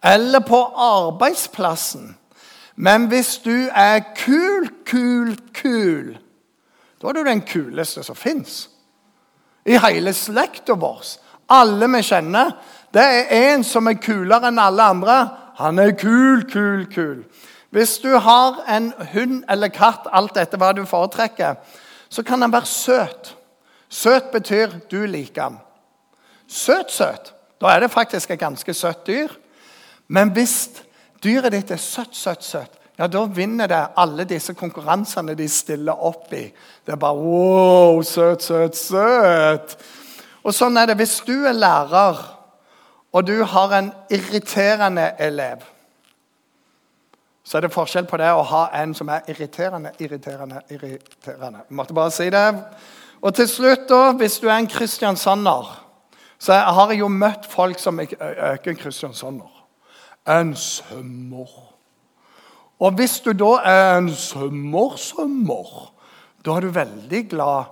eller 0.05 0.41
på 0.41 0.59
arbeidsplassen. 0.77 2.17
Men 2.77 3.07
hvis 3.11 3.39
du 3.45 3.69
er 3.69 4.01
kul, 4.17 4.69
kul, 4.87 5.37
kul, 5.55 6.17
da 7.03 7.09
er 7.09 7.13
du 7.19 7.25
den 7.27 7.43
kuleste 7.47 8.05
som 8.07 8.17
fins. 8.17 8.69
I 9.67 9.79
hele 9.83 10.13
slekta 10.15 10.75
vår. 10.79 11.03
Alle 11.53 11.89
vi 11.93 12.03
kjenner, 12.07 12.55
det 12.95 13.03
er 13.03 13.33
en 13.53 13.65
som 13.67 13.89
er 13.91 14.01
kulere 14.03 14.49
enn 14.49 14.61
alle 14.63 14.87
andre. 14.95 15.17
Han 15.59 15.79
er 15.79 15.97
kul, 15.99 16.47
kul, 16.51 16.87
kul. 16.93 17.25
Hvis 17.73 17.99
du 18.03 18.11
har 18.21 18.63
en 18.69 18.93
hund 19.13 19.43
eller 19.51 19.73
katt, 19.73 20.09
alt 20.13 20.35
dette 20.37 20.59
hva 20.61 20.73
du 20.77 20.85
foretrekker, 20.89 21.57
så 22.13 22.23
kan 22.23 22.43
han 22.45 22.53
være 22.53 22.69
søt. 22.69 23.35
Søt 23.89 24.33
betyr 24.33 24.79
du 24.91 25.05
liker 25.07 25.43
han. 25.43 25.61
Søt, 26.49 26.93
søt. 26.93 27.33
Da 27.61 27.73
er 27.73 27.81
det 27.81 27.91
faktisk 27.91 28.31
et 28.31 28.41
ganske 28.41 28.75
søtt 28.75 29.07
dyr. 29.07 29.33
Men 30.09 30.33
hvis 30.37 30.83
dyret 31.23 31.55
ditt 31.55 31.71
er 31.71 31.81
søtt, 31.81 32.17
søtt, 32.17 32.45
søtt, 32.45 32.79
ja, 32.99 33.09
da 33.09 33.25
vinner 33.25 33.71
det 33.71 33.81
alle 33.97 34.27
disse 34.29 34.55
konkurransene 34.55 35.35
de 35.35 35.49
stiller 35.49 36.05
opp 36.07 36.33
i. 36.37 36.45
Det 36.85 36.93
er 36.93 37.01
bare 37.01 37.17
wow, 37.19 38.03
søt, 38.05 38.45
søt, 38.45 38.77
søt. 38.77 39.77
Og 40.43 40.55
sånn 40.55 40.77
er 40.77 40.91
det 40.91 40.99
hvis 41.01 41.21
du 41.27 41.35
er 41.49 41.57
lærer 41.57 42.21
og 43.13 43.27
du 43.29 43.43
har 43.45 43.75
en 43.77 43.91
irriterende 44.13 45.11
elev, 45.21 45.65
så 47.45 47.59
er 47.59 47.67
det 47.67 47.75
forskjell 47.75 48.07
på 48.09 48.21
det 48.21 48.31
å 48.33 48.45
ha 48.49 48.63
en 48.79 48.95
som 48.97 49.11
er 49.13 49.27
irriterende, 49.29 49.91
irriterende, 50.01 50.63
irriterende. 50.71 51.65
Jeg 51.67 51.77
måtte 51.77 51.97
bare 51.97 52.13
si 52.15 52.29
det. 52.33 52.45
Og 53.21 53.35
til 53.35 53.49
slutt, 53.51 53.89
da, 53.91 54.13
hvis 54.17 54.39
du 54.41 54.47
er 54.49 54.61
en 54.61 54.71
kristiansander, 54.71 55.69
så 56.39 56.55
har 56.55 56.95
jeg 56.95 57.03
jo 57.03 57.11
møtt 57.13 57.45
folk 57.51 57.83
som 57.83 58.01
øker 58.01 58.71
en 58.73 58.81
kristiansander. 58.81 59.62
En 60.29 60.57
sømmer. 60.57 61.73
Og 62.79 62.91
hvis 62.91 63.21
du 63.21 63.33
da 63.33 63.59
er 63.65 63.99
en 63.99 64.11
sømmer, 64.11 64.97
sømmer, 64.97 65.95
da 66.45 66.51
er 66.51 66.61
du 66.61 66.69
veldig 66.69 67.31
glad 67.31 67.65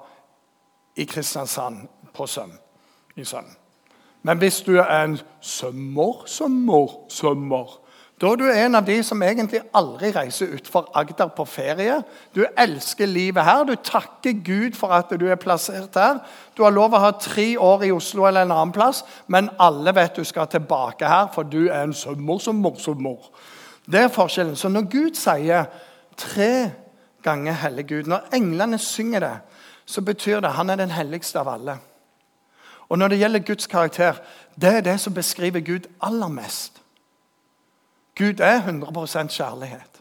i 0.97 1.05
Kristiansand 1.05 1.89
på 2.15 2.27
søm. 2.27 2.53
I 3.17 3.25
søm. 3.25 3.47
Men 4.23 4.39
hvis 4.39 4.61
du 4.61 4.77
er 4.77 5.05
en 5.05 5.19
sømmer, 5.41 6.23
sømmer, 6.27 6.89
sømmer, 7.09 7.81
Da 8.21 8.29
er 8.29 8.37
du 8.37 8.51
en 8.53 8.75
av 8.77 8.85
de 8.85 8.99
som 9.05 9.23
egentlig 9.25 9.63
aldri 9.73 10.11
reiser 10.13 10.51
utfor 10.53 10.91
Agder 10.95 11.31
på 11.33 11.45
ferie. 11.49 12.03
Du 12.37 12.43
elsker 12.45 13.09
livet 13.09 13.47
her. 13.47 13.63
Du 13.65 13.73
takker 13.75 14.35
Gud 14.45 14.77
for 14.77 14.93
at 14.93 15.09
du 15.17 15.25
er 15.25 15.41
plassert 15.41 15.97
her. 15.97 16.19
Du 16.57 16.61
har 16.67 16.75
lov 16.77 16.93
å 16.93 17.01
ha 17.01 17.15
tre 17.17 17.55
år 17.57 17.87
i 17.89 17.93
Oslo 17.97 18.27
eller 18.29 18.45
en 18.45 18.53
annen 18.53 18.75
plass, 18.77 19.01
men 19.27 19.49
alle 19.57 19.95
vet 19.97 20.21
du 20.21 20.25
skal 20.29 20.51
tilbake 20.53 21.09
her, 21.09 21.31
for 21.33 21.49
du 21.49 21.71
er 21.71 21.87
en 21.87 21.97
sømmer 21.97 22.43
som 22.45 22.61
morsommer. 22.61 23.31
Det 23.89 24.03
er 24.05 24.13
forskjellen. 24.13 24.57
Så 24.57 24.69
når 24.69 24.91
Gud 24.93 25.17
sier 25.17 25.71
tre 26.17 26.71
ganger 27.25 27.53
'Hellig 27.53 27.87
Gud', 27.87 28.09
når 28.09 28.29
englene 28.33 28.79
synger 28.79 29.21
det, 29.21 29.39
så 29.87 30.01
betyr 30.01 30.41
det 30.41 30.51
han 30.51 30.71
er 30.71 30.77
den 30.77 30.91
helligste 30.91 31.41
av 31.41 31.49
alle. 31.49 31.79
Og 32.89 32.99
når 32.99 33.09
det 33.09 33.19
gjelder 33.19 33.39
Guds 33.39 33.67
karakter, 33.67 34.13
det 34.61 34.75
er 34.75 34.81
det 34.81 35.01
som 35.01 35.15
beskriver 35.15 35.61
Gud 35.61 35.89
aller 36.03 36.29
mest. 36.29 36.81
Gud 38.21 38.41
er 38.45 38.61
100 38.61 39.29
kjærlighet. 39.33 40.01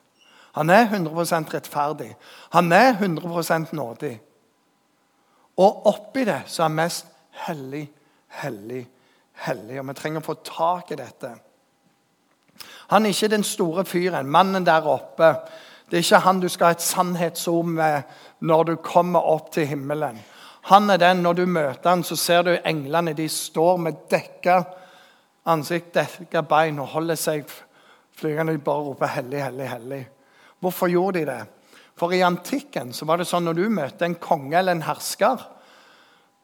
Han 0.58 0.70
er 0.70 0.82
100 0.82 1.54
rettferdig. 1.54 2.16
Han 2.52 2.72
er 2.72 2.90
100 2.90 3.68
nådig. 3.72 4.20
Og 5.58 5.86
oppi 5.88 6.26
det 6.26 6.42
så 6.48 6.64
er 6.64 6.68
han 6.68 6.76
mest 6.76 7.06
hellig, 7.48 7.90
hellig, 8.28 8.88
hellig. 9.46 9.80
Og 9.80 9.88
vi 9.88 9.94
trenger 9.94 10.24
å 10.24 10.28
få 10.28 10.36
tak 10.44 10.92
i 10.92 10.98
dette. 11.00 11.32
Han 12.90 13.06
er 13.06 13.14
ikke 13.16 13.32
den 13.32 13.44
store 13.44 13.86
fyren, 13.86 14.28
mannen 14.28 14.66
der 14.66 14.88
oppe. 14.88 15.34
Det 15.88 16.00
er 16.00 16.04
ikke 16.04 16.24
han 16.26 16.42
du 16.42 16.50
skal 16.50 16.72
ha 16.72 16.78
et 16.78 16.84
sannhetsord 16.84 17.66
med 17.66 18.02
når 18.40 18.64
du 18.64 18.76
kommer 18.84 19.20
opp 19.32 19.52
til 19.54 19.68
himmelen. 19.68 20.20
Han 20.70 20.90
er 20.90 20.98
den, 20.98 21.24
Når 21.24 21.34
du 21.34 21.46
møter 21.46 21.90
han, 21.90 22.04
så 22.04 22.16
ser 22.16 22.42
du 22.42 22.58
englene. 22.66 23.14
De 23.14 23.30
står 23.30 23.78
med 23.78 23.94
dekka 24.12 24.64
ansikt, 25.46 25.96
dekka 25.96 26.42
bein 26.42 26.80
og 26.80 26.88
holder 26.88 27.16
seg 27.16 27.46
Flygerne 28.20 28.58
bare 28.60 28.84
roper 28.84 29.08
'hellig, 29.08 29.44
hellig, 29.44 29.70
hellig'. 29.70 30.06
Hvorfor 30.60 30.92
gjorde 30.92 31.20
de 31.20 31.26
det? 31.26 31.46
For 31.96 32.12
i 32.12 32.22
antikken 32.24 32.94
så 32.94 33.06
var 33.06 33.20
det 33.20 33.28
sånn 33.28 33.46
når 33.48 33.58
du 33.58 33.70
møtte 33.70 34.06
en 34.08 34.16
konge 34.16 34.58
eller 34.60 34.76
en 34.76 34.88
hersker, 34.88 35.42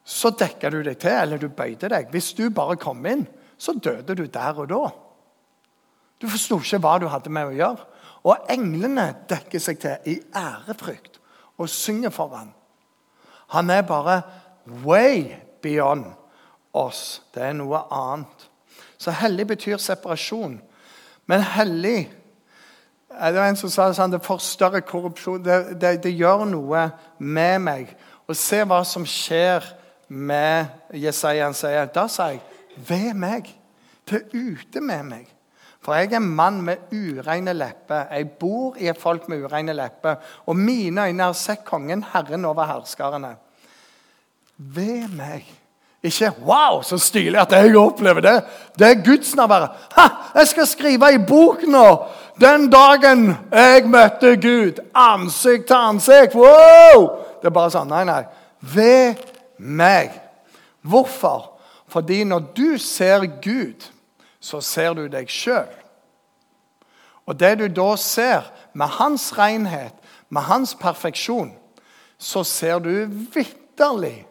så 0.06 0.30
dekka 0.30 0.70
du 0.70 0.82
deg 0.86 0.98
til, 1.02 1.10
eller 1.10 1.40
du 1.40 1.48
bøyde 1.48 1.88
deg. 1.90 2.10
Hvis 2.12 2.32
du 2.38 2.46
bare 2.54 2.76
kom 2.76 3.00
inn, 3.06 3.26
så 3.58 3.72
døde 3.72 4.14
du 4.14 4.26
der 4.30 4.60
og 4.60 4.68
da. 4.70 4.84
Du 6.20 6.28
forsto 6.30 6.60
ikke 6.62 6.80
hva 6.84 6.98
du 7.00 7.08
hadde 7.10 7.32
med 7.32 7.50
å 7.50 7.56
gjøre. 7.56 7.88
Og 8.26 8.50
englene 8.50 9.08
dekker 9.30 9.62
seg 9.62 9.80
til 9.82 10.12
i 10.12 10.16
ærefrykt 10.34 11.18
og 11.58 11.70
synger 11.70 12.14
for 12.14 12.32
ham. 12.36 12.52
Han 13.54 13.70
er 13.70 13.82
bare 13.86 14.20
way 14.84 15.36
beyond 15.62 16.08
oss. 16.74 17.22
Det 17.34 17.42
er 17.42 17.58
noe 17.58 17.84
annet. 17.90 18.48
Så 18.98 19.14
hellig 19.14 19.46
betyr 19.52 19.82
separasjon. 19.82 20.58
Men 21.26 21.42
hellig 21.42 22.10
Det 23.10 23.38
var 23.38 23.48
en 23.48 23.56
som 23.56 23.70
sa 23.72 23.86
sånn, 23.96 24.12
det 24.12 24.20
forstørrer 24.24 24.82
korrupsjon. 24.84 25.40
Det, 25.40 25.78
det, 25.80 25.92
det, 26.04 26.10
gjør 26.12 26.44
noe 26.50 26.82
med 27.16 27.62
meg. 27.64 27.94
Og 28.28 28.36
se 28.36 28.58
hva 28.66 28.82
som 28.84 29.06
skjer 29.08 29.64
med 30.12 30.92
Jesaja. 30.92 31.48
Da 31.88 32.04
sa 32.12 32.28
jeg, 32.34 32.42
ved 32.76 33.14
meg. 33.16 33.48
Til 34.06 34.26
ute 34.34 34.82
med 34.84 35.08
meg. 35.08 35.30
For 35.86 35.94
jeg 35.94 36.10
er 36.10 36.18
en 36.18 36.28
mann 36.34 36.60
med 36.66 36.92
ureine 36.92 37.54
lepper. 37.54 38.08
Jeg 38.10 38.28
bor 38.40 38.76
i 38.76 38.90
et 38.90 39.00
folk 39.00 39.28
med 39.30 39.46
ureine 39.46 39.72
lepper. 39.72 40.18
Og 40.50 40.58
mine 40.58 41.08
øyne 41.08 41.30
har 41.30 41.38
sett 41.38 41.64
kongen, 41.64 42.04
herren 42.12 42.44
over 42.44 42.66
herskerne. 42.68 43.36
Ved 44.58 45.08
meg. 45.14 45.46
Ikke 46.06 46.30
'wow, 46.30 46.82
så 46.82 46.98
stilig 46.98 47.40
at 47.40 47.52
jeg 47.52 47.76
opplever 47.76 48.20
det'. 48.20 48.42
Det 48.78 48.86
er 48.86 49.04
Guds 49.04 49.34
nærvær. 49.36 49.76
Jeg 50.34 50.48
skal 50.48 50.66
skrive 50.66 51.14
i 51.14 51.18
bok 51.18 51.62
nå 51.62 52.06
den 52.40 52.70
dagen 52.70 53.36
jeg 53.52 53.86
møtte 53.88 54.36
Gud 54.36 54.80
ansikt 54.94 55.66
til 55.66 55.76
ansikt. 55.76 56.34
Wow! 56.34 57.08
Det 57.40 57.48
er 57.48 57.54
bare 57.54 57.72
sånn. 57.72 57.88
Nei, 57.88 58.04
nei. 58.04 58.24
Ved 58.60 59.22
meg. 59.58 60.12
Hvorfor? 60.84 61.52
Fordi 61.88 62.24
når 62.24 62.50
du 62.56 62.78
ser 62.78 63.24
Gud, 63.40 63.88
så 64.40 64.60
ser 64.60 64.94
du 64.94 65.06
deg 65.08 65.30
sjøl. 65.32 65.70
Og 67.26 67.40
det 67.40 67.56
du 67.58 67.66
da 67.72 67.96
ser, 67.96 68.52
med 68.76 68.86
hans 69.00 69.32
renhet, 69.38 69.94
med 70.28 70.42
hans 70.42 70.74
perfeksjon, 70.78 71.54
så 72.18 72.44
ser 72.44 72.78
du 72.84 73.06
vitterlig 73.34 74.26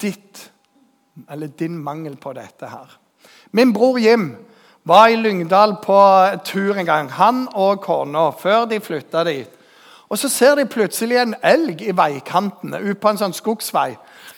ditt, 0.00 0.50
eller 1.30 1.46
din 1.46 1.78
mangel 1.78 2.16
på 2.16 2.32
dette 2.36 2.68
her. 2.70 2.98
Min 3.50 3.72
bror 3.72 3.98
Jim 3.98 4.34
var 4.86 5.08
i 5.08 5.16
Lyngdal 5.16 5.76
på 5.82 5.98
tur 6.44 6.76
en 6.78 6.86
gang, 6.86 7.10
han 7.10 7.46
og 7.54 7.80
kona, 7.82 8.30
før 8.30 8.66
de 8.70 8.80
flytta 8.80 9.24
dit. 9.24 9.50
Og 10.08 10.18
Så 10.18 10.28
ser 10.28 10.54
de 10.54 10.66
plutselig 10.66 11.16
en 11.18 11.34
elg 11.42 11.82
i 11.82 11.94
veikantene 11.96 12.78
ut 12.78 13.00
på 13.00 13.10
en 13.10 13.18
sånn 13.18 13.34
skogsvei. 13.34 13.96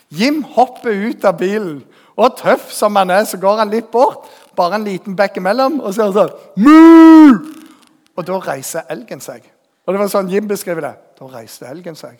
Jim 0.08 0.42
hopper 0.56 0.94
ut 1.10 1.24
av 1.28 1.36
bilen, 1.38 1.82
og 2.16 2.38
tøff 2.38 2.72
som 2.72 2.96
han 2.96 3.10
er, 3.10 3.24
så 3.28 3.36
går 3.36 3.60
han 3.60 3.70
litt 3.70 3.90
bort. 3.92 4.24
Bare 4.56 4.74
en 4.80 4.86
liten 4.88 5.16
bekk 5.16 5.36
imellom, 5.38 5.80
og 5.80 5.92
så 5.94 6.02
er 6.02 6.08
han 6.08 6.16
sånn 6.16 6.64
Mu! 6.64 7.54
Og 8.18 8.24
da 8.26 8.38
reiser 8.42 8.88
elgen 8.90 9.20
seg. 9.22 9.44
Og 9.86 9.94
Det 9.94 10.00
var 10.00 10.10
sånn 10.12 10.30
Jim 10.32 10.48
beskriver 10.48 10.88
det. 10.88 10.94
Da 11.20 11.28
reiste 11.30 11.68
elgen 11.68 11.96
seg. 11.96 12.18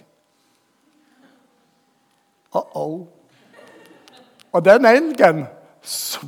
Uh-oh. 2.55 3.09
Og 4.53 4.65
den 4.65 4.87
elgen 4.89 5.45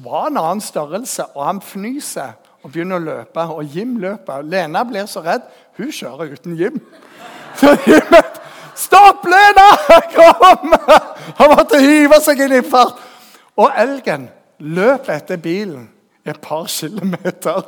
var 0.05 0.29
en 0.29 0.39
annen 0.41 0.61
størrelse, 0.61 1.25
og 1.35 1.47
han 1.47 1.61
fnyser 1.65 2.37
og 2.63 2.73
begynner 2.73 3.01
å 3.01 3.05
løpe. 3.05 3.47
Og 3.55 3.77
Jim 3.77 3.97
løper. 4.01 4.45
Lena 4.45 4.85
blir 4.85 5.09
så 5.11 5.23
redd. 5.25 5.47
Hun 5.79 5.93
kjører 5.95 6.35
uten 6.37 6.59
Jim. 6.59 6.81
Så 7.57 7.75
Jim 7.87 8.15
Stopp, 8.81 9.27
Lena! 9.29 9.67
Kom! 10.17 10.75
Han 11.37 11.51
måtte 11.53 11.81
hive 11.83 12.21
seg 12.25 12.41
inn 12.47 12.55
i 12.57 12.63
fart. 12.65 13.01
Og 13.61 13.69
elgen 13.77 14.29
løp 14.61 15.11
etter 15.13 15.41
bilen 15.41 15.89
et 16.25 16.39
par 16.41 16.65
kilometer. 16.71 17.67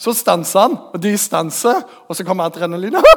Så 0.00 0.14
stanser 0.16 0.62
han, 0.66 0.78
og 0.92 1.02
de 1.02 1.12
stanser, 1.20 1.82
og 2.08 2.16
så 2.16 2.24
kommer 2.24 2.48
adrenalinet. 2.48 3.04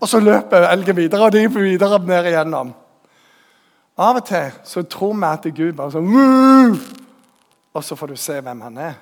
Og 0.00 0.08
så 0.08 0.16
løper 0.16 0.64
elgen 0.70 0.96
videre, 0.96 1.26
og 1.26 1.32
de 1.34 1.42
videre 1.52 1.98
ned 2.08 2.30
igjennom. 2.30 2.70
Av 4.00 4.16
og 4.16 4.24
til 4.24 4.54
så 4.64 4.82
tror 4.88 5.12
vi 5.12 5.28
at 5.28 5.48
Gud 5.56 5.74
bare 5.76 5.92
sånn! 5.92 6.78
Og 7.70 7.84
så 7.84 7.96
får 7.96 8.10
du 8.10 8.16
se 8.18 8.38
hvem 8.40 8.62
han 8.64 8.78
er. 8.80 8.94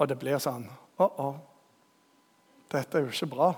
Og 0.00 0.08
det 0.08 0.16
blir 0.18 0.40
sånn 0.42 0.64
Å, 0.94 1.04
oh, 1.04 1.26
oh. 1.26 1.34
Dette 2.70 2.98
er 2.98 3.04
jo 3.04 3.12
ikke 3.12 3.30
bra. 3.34 3.50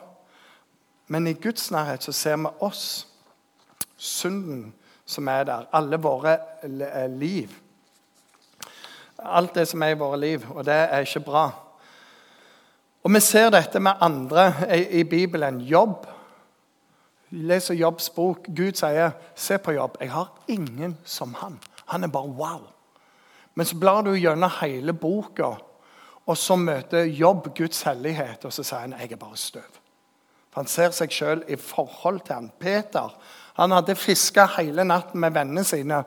Men 1.12 1.28
i 1.28 1.36
Guds 1.38 1.68
nærhet 1.70 2.04
så 2.04 2.12
ser 2.16 2.38
vi 2.40 2.50
oss, 2.64 3.06
synden 3.96 4.72
som 5.06 5.28
er 5.30 5.44
der, 5.46 5.68
alle 5.76 6.00
våre 6.02 6.34
eh, 6.64 7.06
liv. 7.12 7.52
Alt 9.20 9.54
det 9.56 9.66
som 9.70 9.84
er 9.84 9.94
i 9.94 10.00
våre 10.00 10.18
liv, 10.20 10.44
og 10.50 10.64
det 10.66 10.74
er 10.74 11.06
ikke 11.06 11.24
bra. 11.28 11.44
Og 13.04 13.12
Vi 13.14 13.20
ser 13.22 13.52
dette 13.54 13.80
med 13.80 14.02
andre 14.02 14.48
i 14.90 15.04
Bibelen. 15.04 15.60
Jobb 15.60 16.08
leser 17.30 17.74
Jobbs 17.74 18.10
bok. 18.10 18.46
Gud 18.56 18.72
sier, 18.72 19.10
'Se 19.34 19.58
på 19.58 19.72
Jobb. 19.72 19.96
Jeg 20.00 20.10
har 20.10 20.32
ingen 20.48 20.98
som 21.04 21.34
han.' 21.34 21.60
Han 21.86 22.04
er 22.04 22.08
bare 22.08 22.28
wow. 22.28 22.60
Men 23.54 23.66
så 23.66 23.76
blar 23.76 24.02
du 24.02 24.14
gjennom 24.14 24.50
hele 24.60 24.92
boka, 24.92 25.54
og 26.26 26.36
så 26.36 26.56
møter 26.56 27.04
Jobb 27.04 27.56
Guds 27.56 27.82
hellighet, 27.82 28.44
og 28.44 28.52
så 28.52 28.62
sier 28.62 28.78
han, 28.78 28.92
'Jeg 28.92 29.12
er 29.12 29.16
bare 29.16 29.36
støv'. 29.36 29.80
For 30.50 30.60
Han 30.60 30.66
ser 30.66 30.90
seg 30.90 31.10
sjøl 31.10 31.42
i 31.48 31.56
forhold 31.56 32.20
til 32.20 32.34
han. 32.34 32.52
Peter 32.58 33.18
han 33.56 33.70
hadde 33.70 33.94
fiska 33.94 34.46
hele 34.58 34.84
natten 34.84 35.20
med 35.20 35.32
vennene 35.32 35.64
sine. 35.64 36.02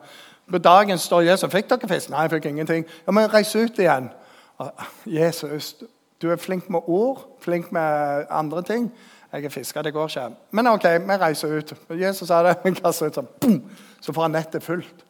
På 0.50 0.58
dagen 0.58 0.98
står 0.98 1.20
Jesus 1.20 1.50
'Fikk 1.50 1.70
dere 1.70 1.88
fisk?' 1.88 2.10
'Nei, 2.10 2.20
jeg 2.20 2.30
fikk 2.30 2.44
ingenting.' 2.44 2.84
'Ja, 3.06 3.12
men 3.12 3.34
reis 3.34 3.56
ut 3.56 3.78
igjen.' 3.78 4.10
Jesus, 5.06 5.74
du 6.22 6.30
er 6.30 6.36
flink 6.36 6.70
med 6.70 6.80
ord, 6.86 7.36
flink 7.40 7.72
med 7.72 8.26
andre 8.30 8.62
ting. 8.62 8.92
Jeg 9.32 9.44
er 9.44 9.52
fisker, 9.54 9.82
det 9.82 9.92
går 9.94 10.08
ikke. 10.08 10.36
Men 10.50 10.66
ok, 10.66 10.84
vi 10.84 11.16
reiser 11.22 11.58
ut. 11.58 11.74
Jesus 11.90 12.28
sa 12.28 12.42
det, 12.42 12.56
vi 12.64 12.74
kaster 12.74 13.06
ut 13.06 13.18
sånn, 13.20 13.30
boom, 13.40 13.60
så 14.02 14.12
får 14.12 14.26
han 14.26 14.34
nettet 14.34 14.66
fullt. 14.66 15.04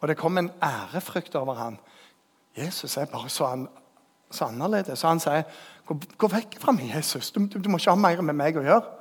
Og 0.00 0.08
det 0.08 0.16
kom 0.16 0.38
en 0.38 0.50
ærefrykt 0.62 1.36
over 1.36 1.58
han. 1.58 1.78
Jesus 2.56 2.96
er 2.96 3.10
bare 3.12 3.28
så, 3.28 3.44
an, 3.44 3.66
så 4.30 4.48
annerledes. 4.48 4.98
Så 4.98 5.10
han 5.10 5.20
sier, 5.20 5.44
gå, 5.86 6.30
vekk 6.30 6.56
fra 6.62 6.72
meg, 6.72 6.92
Jesus. 6.94 7.32
Du, 7.34 7.42
du, 7.46 7.58
du, 7.58 7.68
må 7.68 7.80
ikke 7.80 7.92
ha 7.92 8.00
mer 8.00 8.22
med 8.24 8.38
meg 8.38 8.56
å 8.58 8.64
gjøre. 8.64 8.94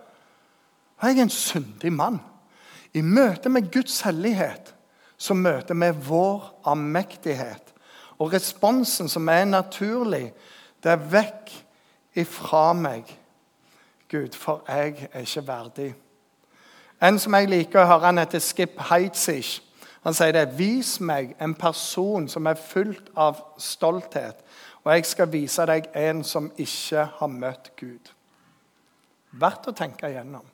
Jeg 1.04 1.18
er 1.18 1.28
en 1.28 1.34
syndig 1.34 1.94
mann. 1.94 2.20
I 2.98 3.04
møte 3.06 3.50
med 3.54 3.70
Guds 3.72 4.02
hellighet 4.08 4.74
så 5.18 5.36
møter 5.38 5.78
vi 5.78 5.90
vår 6.08 6.48
avmektighet. 6.70 7.74
Og 8.18 8.34
responsen 8.34 9.10
som 9.10 9.30
er 9.30 9.46
naturlig, 9.46 10.32
det 10.82 10.94
er 10.94 11.08
vekk 11.12 11.54
ifra 12.18 12.72
meg. 12.78 13.06
Gud, 14.12 14.36
for 14.36 14.64
jeg 14.68 15.10
er 15.14 15.20
ikke 15.20 15.48
verdig. 15.48 15.96
En 17.02 17.20
som 17.20 17.34
jeg 17.38 17.50
liker 17.50 17.82
å 17.84 17.88
høre, 17.88 18.08
han 18.10 18.22
heter 18.22 18.42
Skip 18.42 18.80
Heitzig. 18.90 19.60
Han 20.06 20.16
sier 20.16 20.34
det. 20.34 20.46
Vis 20.58 20.98
meg 21.04 21.36
en 21.44 21.54
person 21.58 22.30
som 22.32 22.48
er 22.48 22.60
fullt 22.60 23.12
av 23.16 23.42
stolthet. 23.60 24.44
og 24.84 24.94
jeg 24.94 25.06
skal 25.06 25.28
vise 25.32 25.66
deg 25.68 25.90
en 26.00 26.24
som 26.24 26.52
ikke 26.58 27.10
har 27.20 27.28
møtt 27.28 27.74
Gud. 27.76 28.14
Verdt 29.32 29.68
å 29.68 29.74
tenke 29.76 30.08
igjennom. 30.08 30.46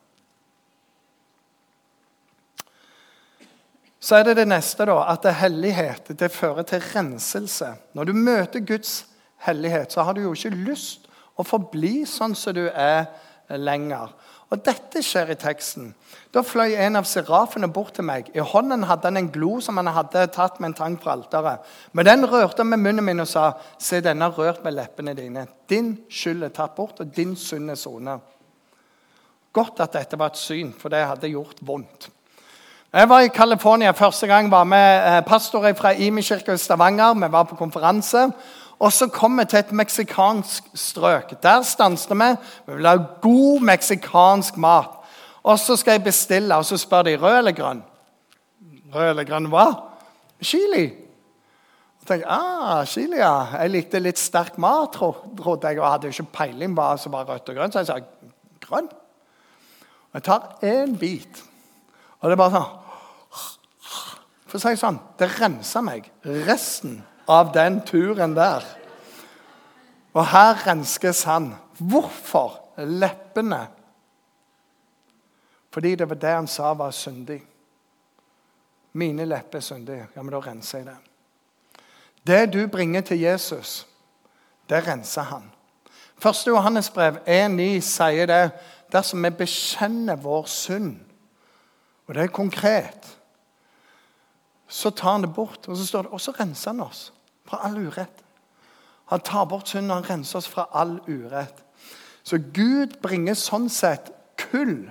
Så 3.99 4.15
er 4.15 4.23
det 4.23 4.35
det 4.41 4.47
neste, 4.47 4.87
da, 4.89 4.97
at 5.13 5.21
det 5.23 5.35
hellighet 5.37 6.09
det 6.19 6.31
fører 6.31 6.65
til 6.67 6.81
renselse. 6.81 7.69
Når 7.93 8.09
du 8.09 8.13
møter 8.13 8.59
Guds 8.59 9.05
hellighet, 9.45 9.93
så 9.93 10.01
har 10.01 10.13
du 10.13 10.21
jo 10.25 10.33
ikke 10.33 10.49
lyst 10.49 11.05
å 11.37 11.45
forbli 11.45 12.01
sånn 12.09 12.35
som 12.35 12.57
du 12.57 12.65
er 12.67 13.05
lenger. 13.49 14.13
Og 14.53 14.61
Dette 14.61 15.01
skjer 15.01 15.31
i 15.33 15.37
teksten. 15.39 15.93
Da 16.33 16.43
fløy 16.45 16.75
en 16.77 16.99
av 16.99 17.07
serafene 17.09 17.69
bort 17.73 17.95
til 17.97 18.05
meg. 18.05 18.29
I 18.37 18.43
hånden 18.45 18.85
hadde 18.85 19.09
han 19.09 19.17
en 19.17 19.29
glo 19.33 19.55
som 19.65 19.79
han 19.81 19.89
hadde 19.93 20.27
tatt 20.33 20.59
med 20.61 20.71
en 20.71 20.77
tang 20.77 20.97
fra 21.01 21.15
alteret. 21.17 21.65
Men 21.91 22.05
den 22.05 22.27
rørte 22.29 22.65
med 22.65 22.81
munnen 22.83 23.05
min 23.05 23.23
og 23.23 23.29
sa, 23.29 23.51
Se, 23.81 24.01
denne 24.01 24.29
har 24.29 24.37
rørt 24.37 24.63
med 24.63 24.77
leppene 24.77 25.15
dine. 25.17 25.47
Din 25.69 25.95
skyld 26.09 26.45
er 26.45 26.53
tatt 26.53 26.75
bort, 26.77 27.01
og 27.01 27.15
din 27.15 27.35
synd 27.35 27.73
er 27.73 27.79
sonet. 27.81 28.21
Godt 29.53 29.81
at 29.85 29.93
dette 29.93 30.17
var 30.17 30.33
et 30.33 30.41
syn, 30.41 30.73
for 30.77 30.93
det 30.93 31.05
hadde 31.05 31.33
gjort 31.33 31.61
vondt. 31.61 32.09
Jeg 32.93 33.09
var 33.09 33.25
i 33.25 33.33
California 33.33 33.91
første 33.91 34.27
gang. 34.27 34.51
var 34.51 34.63
med 34.63 35.17
eh, 35.17 35.23
pastorer 35.25 35.73
fra 35.73 35.95
Imi 35.97 36.21
kirke 36.21 36.53
i 36.53 36.57
Stavanger. 36.57 37.13
Vi 37.13 37.31
var 37.31 37.43
på 37.49 37.55
konferanse. 37.55 38.27
Og 38.83 38.91
så 38.91 39.07
kom 39.07 39.37
vi 39.39 39.45
til 39.47 39.61
et 39.61 39.71
meksikansk 39.71 40.65
strøk. 40.75 41.37
Der 41.43 41.61
stanset 41.63 42.11
vi. 42.19 42.29
Vi 42.65 42.73
ville 42.75 42.89
ha 42.89 42.99
god 43.21 43.63
meksikansk 43.69 44.57
mat. 44.59 44.99
Og 45.43 45.59
så 45.59 45.75
skal 45.79 45.97
jeg 45.97 46.03
bestille, 46.03 46.55
og 46.55 46.65
så 46.65 46.77
spør 46.77 47.01
de 47.07 47.15
rød 47.19 47.37
eller 47.37 47.55
grønn. 47.55 47.83
Rød 48.93 49.09
eller 49.09 49.27
grønn 49.27 49.47
hva? 49.51 49.67
Chili. 50.43 50.83
Jeg 50.83 52.07
tenker, 52.07 52.27
ah, 52.27 52.85
chili, 52.85 53.17
ja. 53.17 53.45
Jeg 53.61 53.71
likte 53.71 54.03
litt 54.03 54.19
sterk 54.19 54.57
mat, 54.59 54.99
trodde 54.99 55.71
jeg. 55.71 55.79
Og 55.79 55.87
hadde 55.87 56.11
jo 56.11 56.17
ikke 56.17 56.35
peiling 56.41 56.75
hva 56.75 56.93
som 56.99 57.15
var 57.15 57.29
rødt 57.29 57.49
og 57.49 57.59
grønt, 57.59 57.75
så 57.75 57.83
jeg 57.83 57.87
sa 57.87 57.99
grønn. 58.67 58.91
Og 60.11 60.19
Jeg 60.19 60.23
tar 60.23 60.59
én 60.63 60.97
bit, 60.99 61.43
og 62.19 62.29
det 62.29 62.35
er 62.35 62.43
bare 62.43 62.51
sånn 62.51 62.79
For 64.47 64.59
å 64.59 64.61
si 64.61 64.77
sånn, 64.77 64.99
det 65.17 65.31
renser 65.39 65.81
meg. 65.81 66.11
Resten 66.45 66.99
av 67.27 67.53
den 67.53 67.81
turen 67.85 68.35
der. 68.35 68.63
Og 70.13 70.25
her 70.27 70.67
renskes 70.67 71.23
han. 71.23 71.53
Hvorfor? 71.77 72.59
Leppene. 72.77 73.67
Fordi 75.73 75.95
det 75.95 76.09
var 76.09 76.15
det 76.15 76.35
han 76.35 76.47
sa 76.47 76.73
var 76.73 76.91
syndig. 76.91 77.41
Mine 78.93 79.25
lepper 79.25 79.57
er 79.57 79.61
syndige. 79.61 80.07
Ja, 80.15 80.21
men 80.21 80.33
da 80.33 80.39
renser 80.39 80.77
jeg 80.77 80.87
det. 80.87 80.97
Det 82.27 82.53
du 82.53 82.67
bringer 82.67 83.01
til 83.01 83.19
Jesus, 83.19 83.87
det 84.69 84.87
renser 84.87 85.21
han. 85.21 85.51
Første 86.17 86.49
Johannes 86.49 86.89
brev 86.89 87.17
1,9 87.27 87.79
sier 87.81 88.29
det 88.29 88.51
dersom 88.93 89.23
vi 89.25 89.29
bekjenner 89.29 90.15
vår 90.15 90.45
synd, 90.45 90.99
og 92.07 92.15
det 92.15 92.23
er 92.23 92.31
konkret 92.31 93.09
så 94.73 94.91
tar 94.91 95.11
han 95.11 95.21
det 95.21 95.33
bort. 95.33 95.67
Og 95.67 95.77
så 95.77 95.85
står 95.85 96.01
det, 96.01 96.11
og 96.11 96.21
så 96.21 96.31
renser 96.31 96.71
han 96.71 96.81
oss 96.81 97.12
fra 97.47 97.63
all 97.67 97.77
urett. 97.77 98.23
Han 99.11 99.19
tar 99.19 99.45
bort 99.45 99.67
synden, 99.67 99.91
han 99.91 100.09
renser 100.09 100.39
oss 100.39 100.47
fra 100.47 100.67
all 100.71 100.99
urett. 101.07 101.63
Så 102.23 102.39
Gud 102.53 102.99
bringer 103.03 103.35
sånn 103.35 103.67
sett 103.69 104.11
kull 104.39 104.87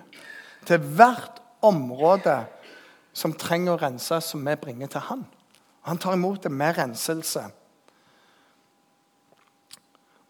til 0.69 0.85
hvert 0.97 1.41
område 1.65 2.43
som 3.17 3.35
trenger 3.37 3.75
å 3.75 3.81
renses, 3.81 4.31
som 4.33 4.45
vi 4.45 4.57
bringer 4.61 4.91
til 4.93 5.05
han. 5.09 5.25
Han 5.89 5.99
tar 5.99 6.17
imot 6.17 6.45
det 6.45 6.53
med 6.53 6.77
renselse. 6.79 7.47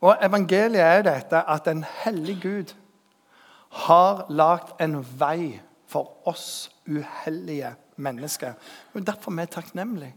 Og 0.02 0.24
Evangeliet 0.24 0.82
er 0.82 1.04
dette 1.06 1.42
at 1.46 1.68
en 1.70 1.84
hellig 2.02 2.38
Gud 2.42 2.72
har 3.86 4.24
lagd 4.30 4.74
en 4.82 4.98
vei 5.18 5.60
for 5.86 6.28
oss 6.28 6.72
uhellige 6.88 7.74
menneske. 7.96 8.54
Og 8.94 9.06
Derfor 9.06 9.32
er 9.32 9.44
vi 9.44 9.46
takknemlige. 9.46 10.14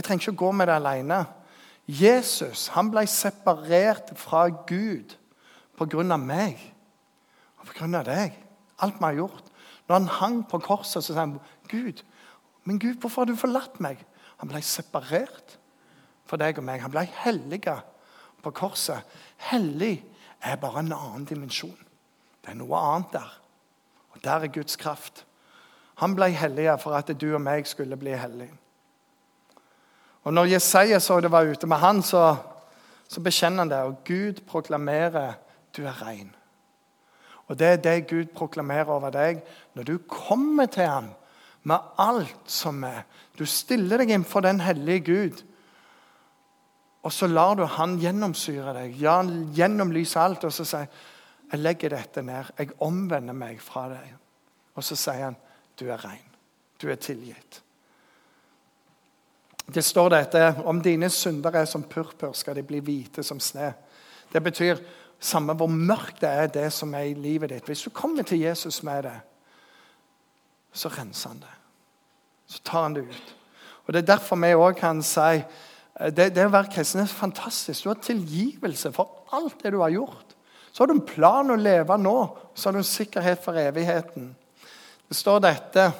Jeg 0.00 0.06
trenger 0.06 0.22
ikke 0.24 0.32
å 0.32 0.40
gå 0.46 0.50
med 0.56 0.70
det 0.70 0.78
alene. 0.80 1.16
Jesus 1.84 2.70
han 2.72 2.88
ble 2.88 3.02
separert 3.04 4.14
fra 4.16 4.46
Gud 4.48 5.12
pga. 5.76 6.16
meg 6.16 6.56
og 7.60 7.66
pga. 7.68 8.02
deg. 8.02 8.32
Alt 8.80 8.96
vi 8.96 9.04
har 9.04 9.12
gjort. 9.12 9.44
Når 9.88 9.94
han 9.98 10.06
hang 10.08 10.48
på 10.48 10.58
korset, 10.58 11.04
så 11.04 11.12
sa 11.12 11.20
han 11.20 11.40
Gud, 11.68 12.00
men 12.64 12.78
Gud, 12.78 12.96
hvorfor 12.96 13.20
har 13.20 13.26
du 13.26 13.36
forlatt 13.36 13.80
meg? 13.80 13.98
Han 14.38 14.48
ble 14.48 14.62
separert 14.62 15.58
for 16.24 16.40
deg 16.40 16.56
og 16.56 16.64
meg. 16.64 16.80
Han 16.80 16.90
ble 16.90 17.04
hellig 17.04 17.60
på 18.40 18.50
korset. 18.56 19.04
Hellig 19.50 20.02
er 20.40 20.56
bare 20.56 20.80
en 20.80 20.92
annen 20.92 21.28
dimensjon. 21.28 21.76
Det 22.40 22.54
er 22.54 22.56
noe 22.56 22.76
annet 22.76 23.12
der. 23.12 23.36
Og 24.14 24.24
der 24.24 24.48
er 24.48 24.54
Guds 24.54 24.76
kraft. 24.80 25.26
Han 26.00 26.16
ble 26.16 26.30
hellig 26.32 26.70
for 26.80 26.96
at 26.96 27.12
du 27.20 27.34
og 27.34 27.42
meg 27.44 27.68
skulle 27.68 28.00
bli 28.00 28.16
hellige. 28.16 28.56
Og 30.24 30.34
Når 30.34 30.52
Jesaja 30.52 30.98
så 31.00 31.20
det 31.20 31.30
var 31.32 31.48
ute 31.48 31.66
med 31.66 31.80
han, 31.80 32.02
så, 32.02 32.36
så 33.08 33.20
bekjenner 33.20 33.64
han 33.64 33.70
det. 33.70 33.78
Og 33.88 33.96
Gud 34.04 34.42
proklamerer 34.46 35.38
du 35.76 35.84
er 35.86 36.02
ren. 36.06 36.34
Og 37.48 37.58
Det 37.58 37.66
er 37.66 37.76
det 37.76 38.08
Gud 38.08 38.26
proklamerer 38.34 38.90
over 38.90 39.10
deg 39.10 39.40
når 39.74 39.82
du 39.82 39.98
kommer 40.08 40.66
til 40.66 40.86
ham 40.86 41.08
med 41.62 41.78
alt 41.98 42.50
som 42.50 42.84
er. 42.84 43.02
Du 43.38 43.46
stiller 43.46 43.98
deg 43.98 44.12
inn 44.14 44.24
for 44.24 44.44
den 44.44 44.60
hellige 44.60 45.00
Gud. 45.00 45.42
Og 47.02 47.12
så 47.12 47.26
lar 47.26 47.56
du 47.56 47.64
han 47.64 47.96
gjennomsyre 47.98 48.74
deg, 48.76 48.94
ja, 49.00 49.16
gjennomlyse 49.56 50.20
alt. 50.20 50.44
Og 50.44 50.52
så 50.52 50.66
sier 50.68 50.86
jeg 51.50 51.58
legger 51.64 51.90
dette 51.96 52.22
ned. 52.22 52.52
Jeg 52.58 52.76
omvender 52.84 53.34
meg 53.34 53.58
fra 53.64 53.88
deg. 53.90 54.12
Og 54.76 54.84
så 54.86 54.96
sier 54.98 55.30
han 55.30 55.38
du 55.80 55.88
er 55.88 56.04
ren. 56.04 56.26
Du 56.80 56.86
er 56.92 57.00
tilgitt. 57.00 57.62
Det 59.70 59.84
står 59.84 60.10
dette 60.10 60.44
om 60.66 60.80
dine 60.82 61.10
synder 61.12 61.60
er 61.60 61.68
som 61.68 61.84
purpur, 61.86 62.32
skal 62.34 62.56
de 62.58 62.64
bli 62.66 62.80
hvite 62.82 63.22
som 63.26 63.40
sne. 63.40 63.72
Det 64.32 64.42
betyr 64.42 64.80
samme 65.20 65.54
hvor 65.54 65.70
mørkt 65.70 66.22
det 66.22 66.30
er, 66.30 66.46
det 66.50 66.68
som 66.74 66.94
er 66.94 67.10
i 67.10 67.14
livet 67.14 67.52
ditt. 67.52 67.66
Hvis 67.68 67.84
du 67.86 67.90
kommer 67.94 68.26
til 68.26 68.40
Jesus 68.40 68.82
med 68.82 69.04
det, 69.06 69.18
så 70.72 70.88
renser 70.88 71.34
han 71.34 71.42
det. 71.44 71.54
Så 72.50 72.62
tar 72.64 72.88
han 72.88 72.96
det 72.96 73.04
ut. 73.06 73.36
Og 73.86 73.92
Det 73.92 74.02
er 74.02 74.12
derfor 74.12 74.36
vi 74.38 74.54
òg 74.54 74.76
kan 74.78 75.02
si 75.02 75.42
det, 76.14 76.30
det 76.34 76.44
å 76.46 76.52
være 76.52 76.70
kristen 76.72 77.02
er 77.02 77.10
fantastisk. 77.10 77.84
Du 77.84 77.90
har 77.90 77.98
tilgivelse 78.00 78.92
for 78.94 79.26
alt 79.34 79.62
det 79.62 79.72
du 79.74 79.80
har 79.82 79.92
gjort. 79.92 80.36
Så 80.72 80.82
har 80.82 80.88
du 80.88 80.94
en 80.94 81.06
plan 81.06 81.50
å 81.50 81.58
leve 81.58 81.96
nå, 81.98 82.16
så 82.54 82.68
har 82.68 82.78
du 82.78 82.80
en 82.80 82.86
sikkerhet 82.86 83.42
for 83.42 83.58
evigheten. 83.58 84.30
Det 85.10 85.18
står 85.18 85.42
dette 85.42 85.90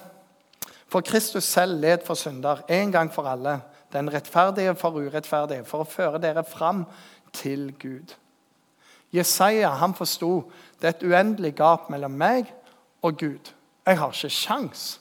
For 0.90 1.00
Kristus 1.00 1.44
selv 1.44 1.81
led 1.81 1.98
for 2.07 2.14
synder 2.14 2.64
en 2.68 2.92
gang 2.92 3.12
for 3.14 3.29
alle, 3.31 3.61
den 3.92 4.12
rettferdige 4.12 4.74
for 4.74 4.98
urettferdige, 4.98 5.64
for 5.64 5.85
å 5.85 5.88
føre 5.88 6.18
dere 6.22 6.42
fram 6.44 6.85
til 7.33 7.70
Gud. 7.79 8.16
Jesaja 9.14 9.70
han 9.79 9.94
forsto 9.94 10.50
det 10.81 10.88
er 10.88 10.94
et 10.96 11.07
uendelig 11.07 11.55
gap 11.59 11.90
mellom 11.90 12.14
meg 12.18 12.50
og 13.03 13.18
Gud. 13.18 13.53
Jeg 13.87 13.98
har 13.98 14.14
ikke 14.14 14.31
sjans. 14.35 15.00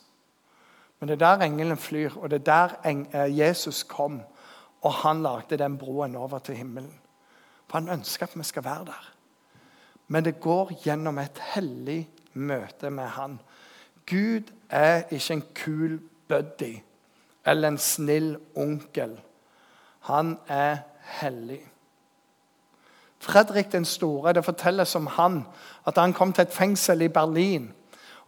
Men 0.99 1.09
det 1.09 1.15
er 1.15 1.25
der 1.25 1.45
engelen 1.45 1.77
flyr, 1.77 2.17
og 2.17 2.29
det 2.29 2.41
er 2.41 2.47
der 2.49 2.75
eh, 2.89 3.37
Jesus 3.39 3.83
kom. 3.83 4.21
Og 4.81 4.93
han 5.03 5.23
lagde 5.23 5.57
den 5.57 5.77
broen 5.77 6.15
over 6.15 6.39
til 6.39 6.55
himmelen. 6.55 6.93
For 7.67 7.79
han 7.79 7.89
ønsker 7.99 8.27
at 8.27 8.37
vi 8.37 8.43
skal 8.43 8.63
være 8.63 8.85
der. 8.85 9.09
Men 10.07 10.25
det 10.25 10.39
går 10.41 10.73
gjennom 10.83 11.17
et 11.21 11.41
hellig 11.53 12.09
møte 12.33 12.89
med 12.89 13.07
han. 13.15 13.39
Gud 14.09 14.49
er 14.69 15.01
ikke 15.11 15.33
en 15.33 15.43
kul 15.55 15.99
buddy 16.27 16.75
eller 17.45 17.67
en 17.67 17.77
snill 17.77 18.37
onkel. 18.55 19.19
Han 19.99 20.37
er 20.47 20.77
hellig. 21.19 21.61
Fredrik 23.19 23.71
den 23.71 23.85
store, 23.85 24.33
Det 24.33 24.45
fortelles 24.45 24.95
om 24.95 25.07
han 25.07 25.45
at 25.87 25.97
han 25.97 26.13
kom 26.13 26.33
til 26.33 26.41
et 26.41 26.53
fengsel 26.53 27.01
i 27.01 27.07
Berlin. 27.07 27.73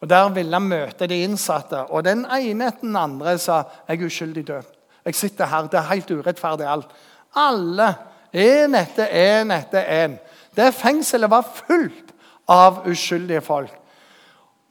og 0.02 0.10
Der 0.10 0.30
ville 0.30 0.54
han 0.54 0.62
møte 0.62 1.08
de 1.08 1.24
innsatte. 1.24 1.78
og 1.78 2.04
Den 2.06 2.26
ene 2.26 2.68
etter 2.68 2.82
den 2.82 2.96
andre 2.96 3.38
sa 3.38 3.64
jeg 3.88 4.02
er 4.02 4.06
uskyldig 4.06 4.48
død. 4.48 4.64
Jeg 5.06 5.16
sitter 5.16 5.46
her, 5.46 5.62
Det 5.62 5.74
er 5.74 5.94
helt 5.94 6.12
urettferdig 6.12 6.68
alt. 6.68 6.88
Alle, 7.36 7.96
én 8.34 8.76
etter 8.76 9.08
én 9.08 9.52
etter 9.52 10.06
én. 10.06 10.18
Det 10.56 10.74
fengselet 10.74 11.30
var 11.30 11.42
fullt 11.68 12.14
av 12.48 12.88
uskyldige 12.88 13.42
folk. 13.42 13.81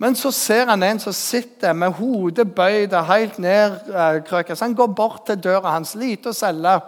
Men 0.01 0.17
så 0.17 0.31
ser 0.33 0.71
han 0.71 0.83
en 0.83 0.99
som 1.03 1.13
sitter 1.13 1.75
med 1.77 1.93
hodet 1.99 2.47
bøyd 2.57 2.95
og 2.97 3.09
helt 3.11 3.39
nedkrøket. 3.39 4.57
Så 4.57 4.65
han 4.65 4.75
går 4.75 4.95
bort 4.97 5.27
til 5.29 5.43
døra 5.45 5.75
hans, 5.75 5.93
lite 5.95 6.33
å 6.33 6.37
selge. 6.37 6.79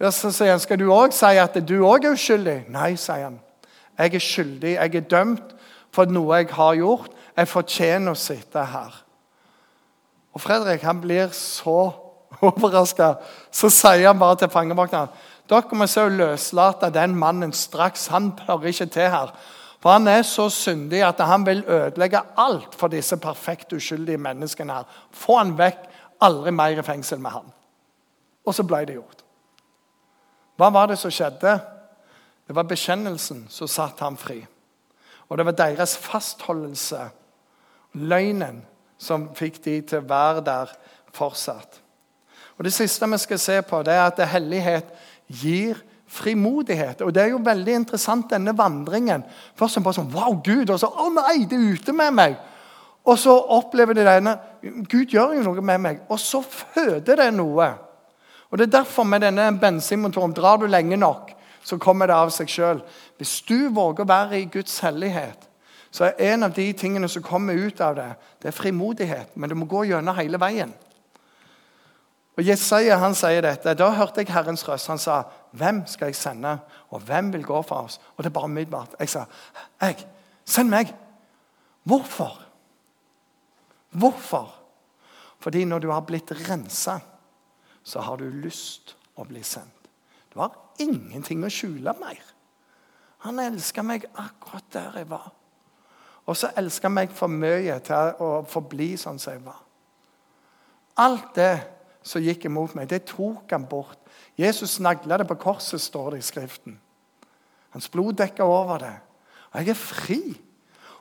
Så 0.00 0.30
sier 0.32 0.50
han, 0.50 0.60
'Skal 0.60 0.78
du 0.78 0.88
òg 0.88 1.12
si 1.12 1.36
at 1.36 1.68
du 1.68 1.84
òg 1.84 2.04
er 2.04 2.12
uskyldig?' 2.12 2.64
'Nei', 2.68 2.96
sier 2.96 3.24
han. 3.24 3.40
'Jeg 3.98 4.14
er 4.14 4.18
skyldig. 4.18 4.74
Jeg 4.74 4.94
er 4.94 5.00
dømt 5.00 5.54
for 5.92 6.04
noe 6.04 6.36
jeg 6.36 6.48
har 6.50 6.74
gjort. 6.74 7.10
Jeg 7.36 7.48
fortjener 7.48 8.10
å 8.10 8.14
sitte 8.14 8.64
her.' 8.64 9.04
Og 10.34 10.40
Fredrik 10.40 10.82
han 10.82 11.00
blir 11.00 11.28
så 11.28 11.92
overraska. 12.40 13.14
Så 13.52 13.68
sier 13.68 14.06
han 14.06 14.18
bare 14.18 14.36
til 14.36 14.48
fangevokteren, 14.48 15.08
Dere 15.48 15.76
må 15.76 15.86
se 15.86 16.00
å 16.00 16.08
løslate 16.08 16.88
den 16.90 17.14
mannen 17.20 17.52
straks. 17.52 18.06
Han 18.06 18.32
hører 18.46 18.70
ikke 18.72 18.86
til 18.86 19.10
her. 19.12 19.34
For 19.84 19.92
han 19.92 20.08
er 20.08 20.22
så 20.24 20.46
syndig 20.48 21.02
at 21.04 21.18
han 21.20 21.42
vil 21.44 21.60
ødelegge 21.68 22.22
alt 22.40 22.72
for 22.74 22.88
disse 22.88 23.18
perfekt 23.20 23.72
uskyldige 23.76 24.18
menneskene. 24.18 24.72
her. 24.72 24.84
Få 25.12 25.36
han 25.36 25.58
vekk. 25.58 25.82
Aldri 26.20 26.50
mer 26.50 26.78
i 26.78 26.82
fengsel 26.82 27.20
med 27.20 27.30
han. 27.30 27.52
Og 28.46 28.54
så 28.54 28.62
ble 28.64 28.80
det 28.86 28.94
gjort. 28.94 29.20
Hva 30.56 30.70
var 30.72 30.86
det 30.88 30.96
som 30.98 31.10
skjedde? 31.12 31.58
Det 32.48 32.56
var 32.56 32.64
bekjennelsen 32.64 33.44
som 33.50 33.68
satte 33.68 34.04
ham 34.04 34.16
fri. 34.16 34.46
Og 35.28 35.38
det 35.38 35.46
var 35.46 35.52
deres 35.52 35.96
fastholdelse, 36.00 37.10
løgnen, 37.92 38.62
som 38.98 39.28
fikk 39.36 39.64
de 39.64 39.80
til 39.82 40.00
å 40.00 40.08
være 40.08 40.40
der 40.40 40.72
fortsatt. 41.12 41.80
Og 42.56 42.64
Det 42.64 42.72
siste 42.72 43.06
vi 43.10 43.18
skal 43.18 43.38
se 43.38 43.62
på, 43.62 43.82
det 43.82 43.92
er 43.92 44.06
at 44.06 44.28
hellighet 44.28 44.88
gir 45.28 45.76
frimodighet. 46.14 47.02
Og 47.02 47.14
Det 47.14 47.22
er 47.22 47.32
jo 47.34 47.42
veldig 47.44 47.74
interessant, 47.74 48.30
denne 48.30 48.54
vandringen. 48.56 49.24
Først 49.58 49.82
bare 49.82 49.98
sånn 49.98 50.12
Wow, 50.14 50.40
Gud! 50.44 50.70
Og 50.70 50.80
så 50.80 50.88
Å 50.88 51.10
nei, 51.12 51.44
det 51.50 51.58
er 51.58 51.72
ute 51.74 51.92
med 51.92 52.14
meg! 52.14 52.36
Og 53.04 53.18
så 53.20 53.34
opplever 53.36 53.96
de 53.96 54.04
denne 54.06 54.38
Gud 54.88 55.12
gjør 55.12 55.34
jo 55.36 55.42
noe 55.44 55.60
med 55.60 55.80
meg. 55.80 56.04
Og 56.08 56.20
så 56.20 56.40
føder 56.40 57.20
det 57.20 57.32
noe. 57.36 57.72
Og 58.50 58.58
Det 58.58 58.68
er 58.68 58.78
derfor 58.80 59.04
med 59.04 59.20
denne 59.20 59.50
bensinmotoren 59.60 60.32
drar 60.32 60.56
du 60.56 60.66
lenge 60.66 60.96
nok, 60.96 61.32
så 61.64 61.78
kommer 61.78 62.06
det 62.06 62.14
av 62.14 62.30
seg 62.30 62.48
sjøl. 62.48 62.80
Hvis 63.18 63.40
du 63.48 63.68
våger 63.74 64.04
å 64.04 64.08
være 64.08 64.38
i 64.38 64.48
Guds 64.52 64.78
hellighet, 64.84 65.48
så 65.90 66.04
er 66.04 66.32
en 66.32 66.46
av 66.46 66.52
de 66.54 66.72
tingene 66.72 67.08
som 67.08 67.22
kommer 67.22 67.54
ut 67.54 67.80
av 67.80 67.96
det, 67.96 68.08
det 68.42 68.48
er 68.50 68.56
frimodighet. 68.56 69.34
Men 69.34 69.50
du 69.50 69.54
må 69.54 69.66
gå 69.66 69.84
gjennom 69.88 70.16
hele 70.16 70.38
veien. 70.40 70.72
Og 72.34 72.42
Jesaja 72.42 72.98
han 72.98 73.14
sier 73.14 73.44
dette. 73.46 73.76
Da 73.78 73.90
hørte 73.94 74.22
jeg 74.22 74.32
Herrens 74.34 74.64
røst. 74.66 74.90
Han 74.90 74.98
sa, 74.98 75.22
'Hvem 75.54 75.86
skal 75.86 76.06
jeg 76.06 76.16
sende, 76.16 76.58
og 76.90 77.00
hvem 77.00 77.32
vil 77.32 77.44
gå 77.44 77.62
for 77.62 77.74
oss?' 77.74 78.00
Og 78.16 78.24
det 78.24 78.26
er 78.26 78.34
bare 78.34 78.44
umiddelbart. 78.44 78.94
Jeg 78.98 79.08
sa, 79.08 79.24
'Jeg. 79.80 80.06
Send 80.44 80.68
meg.' 80.68 80.94
Hvorfor? 81.82 82.42
Hvorfor? 83.90 84.54
Fordi 85.38 85.64
når 85.64 85.78
du 85.78 85.90
har 85.90 86.00
blitt 86.00 86.32
rensa, 86.48 86.98
så 87.82 88.00
har 88.00 88.16
du 88.16 88.24
lyst 88.24 88.96
å 89.16 89.24
bli 89.24 89.42
sendt. 89.42 89.90
Du 90.32 90.40
har 90.40 90.56
ingenting 90.78 91.44
å 91.44 91.52
skjule 91.52 91.92
mer. 92.00 92.22
Han 93.18 93.38
elska 93.38 93.82
meg 93.82 94.06
akkurat 94.14 94.64
der 94.72 94.98
jeg 94.98 95.10
var. 95.10 95.30
Og 96.26 96.36
så 96.36 96.50
elska 96.56 96.88
meg 96.88 97.12
for 97.12 97.28
mye 97.28 97.76
til 97.84 98.16
å 98.24 98.30
forbli 98.48 98.94
sånn 98.96 99.20
som 99.20 99.36
jeg 99.36 99.44
var. 99.44 99.60
Alt 100.96 101.34
det 101.36 101.52
som 102.04 102.22
gikk 102.22 102.46
imot 102.46 102.74
meg, 102.76 102.88
det 102.90 103.06
tok 103.08 103.50
han 103.54 103.64
bort. 103.68 103.98
Jesus 104.36 104.76
snagla 104.78 105.18
det 105.18 105.28
på 105.28 105.38
korset, 105.40 105.80
står 105.80 106.14
det 106.14 106.20
i 106.20 106.26
Skriften. 106.26 106.78
Hans 107.74 107.88
blod 107.90 108.18
dekka 108.20 108.44
over 108.46 108.82
det. 108.82 108.94
Og 109.52 109.60
jeg 109.60 109.72
er 109.72 109.78
fri. 109.78 110.20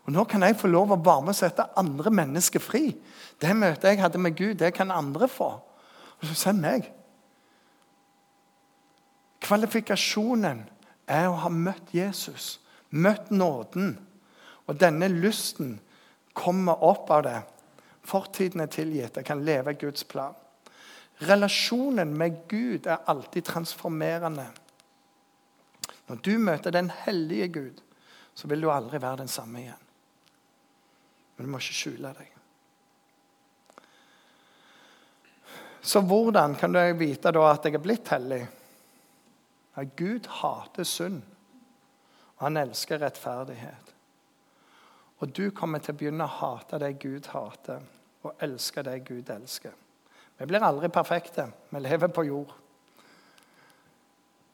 Og 0.03 0.13
Nå 0.13 0.23
kan 0.29 0.43
jeg 0.43 0.57
få 0.59 0.71
lov 0.71 0.93
å 0.93 0.99
være 0.99 1.25
med 1.27 1.35
og 1.35 1.37
sette 1.37 1.67
andre 1.79 2.11
mennesker 2.11 2.63
fri. 2.63 2.87
Det 3.41 3.55
møtet 3.55 3.91
jeg 3.91 4.01
hadde 4.01 4.21
med 4.21 4.35
Gud, 4.37 4.55
det 4.59 4.73
kan 4.75 4.91
andre 4.91 5.27
få. 5.31 5.49
Og 6.19 6.27
så 6.29 6.35
send 6.39 6.63
meg. 6.63 6.87
Kvalifikasjonen 9.43 10.63
er 11.07 11.27
å 11.27 11.39
ha 11.43 11.49
møtt 11.51 11.91
Jesus, 11.95 12.61
møtt 12.89 13.31
nåden. 13.31 13.97
Og 14.67 14.79
denne 14.79 15.09
lysten 15.11 15.75
kommer 16.33 16.83
opp 16.83 17.11
av 17.11 17.25
det. 17.27 17.39
Fortiden 18.07 18.63
er 18.63 18.71
tilgitt. 18.71 19.17
Jeg 19.17 19.27
kan 19.27 19.43
leve 19.43 19.75
Guds 19.79 20.03
plan. 20.07 20.35
Relasjonen 21.27 22.13
med 22.17 22.43
Gud 22.49 22.87
er 22.87 23.05
alltid 23.05 23.45
transformerende. 23.47 24.47
Når 26.07 26.15
du 26.25 26.37
møter 26.37 26.71
den 26.71 26.91
hellige 27.05 27.47
Gud, 27.47 27.81
så 28.35 28.47
vil 28.47 28.61
du 28.61 28.71
aldri 28.71 29.01
være 29.01 29.23
den 29.23 29.31
samme 29.31 29.61
igjen. 29.61 29.83
Men 31.35 31.45
du 31.45 31.51
må 31.51 31.61
ikke 31.61 31.77
skjule 31.77 32.13
deg. 32.17 32.29
Så 35.83 35.99
hvordan 36.01 36.55
kan 36.55 36.73
du 36.73 36.79
vite 36.97 37.31
da 37.35 37.47
at 37.51 37.65
jeg 37.67 37.75
er 37.75 37.83
blitt 37.83 38.11
hellig? 38.13 38.43
Ja, 39.75 39.83
Gud 39.83 40.29
hater 40.39 40.87
synd, 40.87 41.21
og 42.37 42.45
han 42.45 42.59
elsker 42.61 43.01
rettferdighet. 43.03 43.89
Og 45.19 45.31
du 45.35 45.49
kommer 45.55 45.83
til 45.83 45.95
å 45.95 45.97
begynne 45.99 46.27
å 46.27 46.35
hate 46.39 46.79
det 46.83 46.93
Gud 47.03 47.27
hater, 47.33 47.83
og 48.23 48.43
elske 48.43 48.83
det 48.85 48.99
Gud 49.07 49.31
elsker. 49.33 49.73
Vi 50.37 50.45
blir 50.49 50.63
aldri 50.65 50.89
perfekte. 50.89 51.47
Vi 51.69 51.79
lever 51.79 52.07
på 52.07 52.23
jord. 52.23 52.53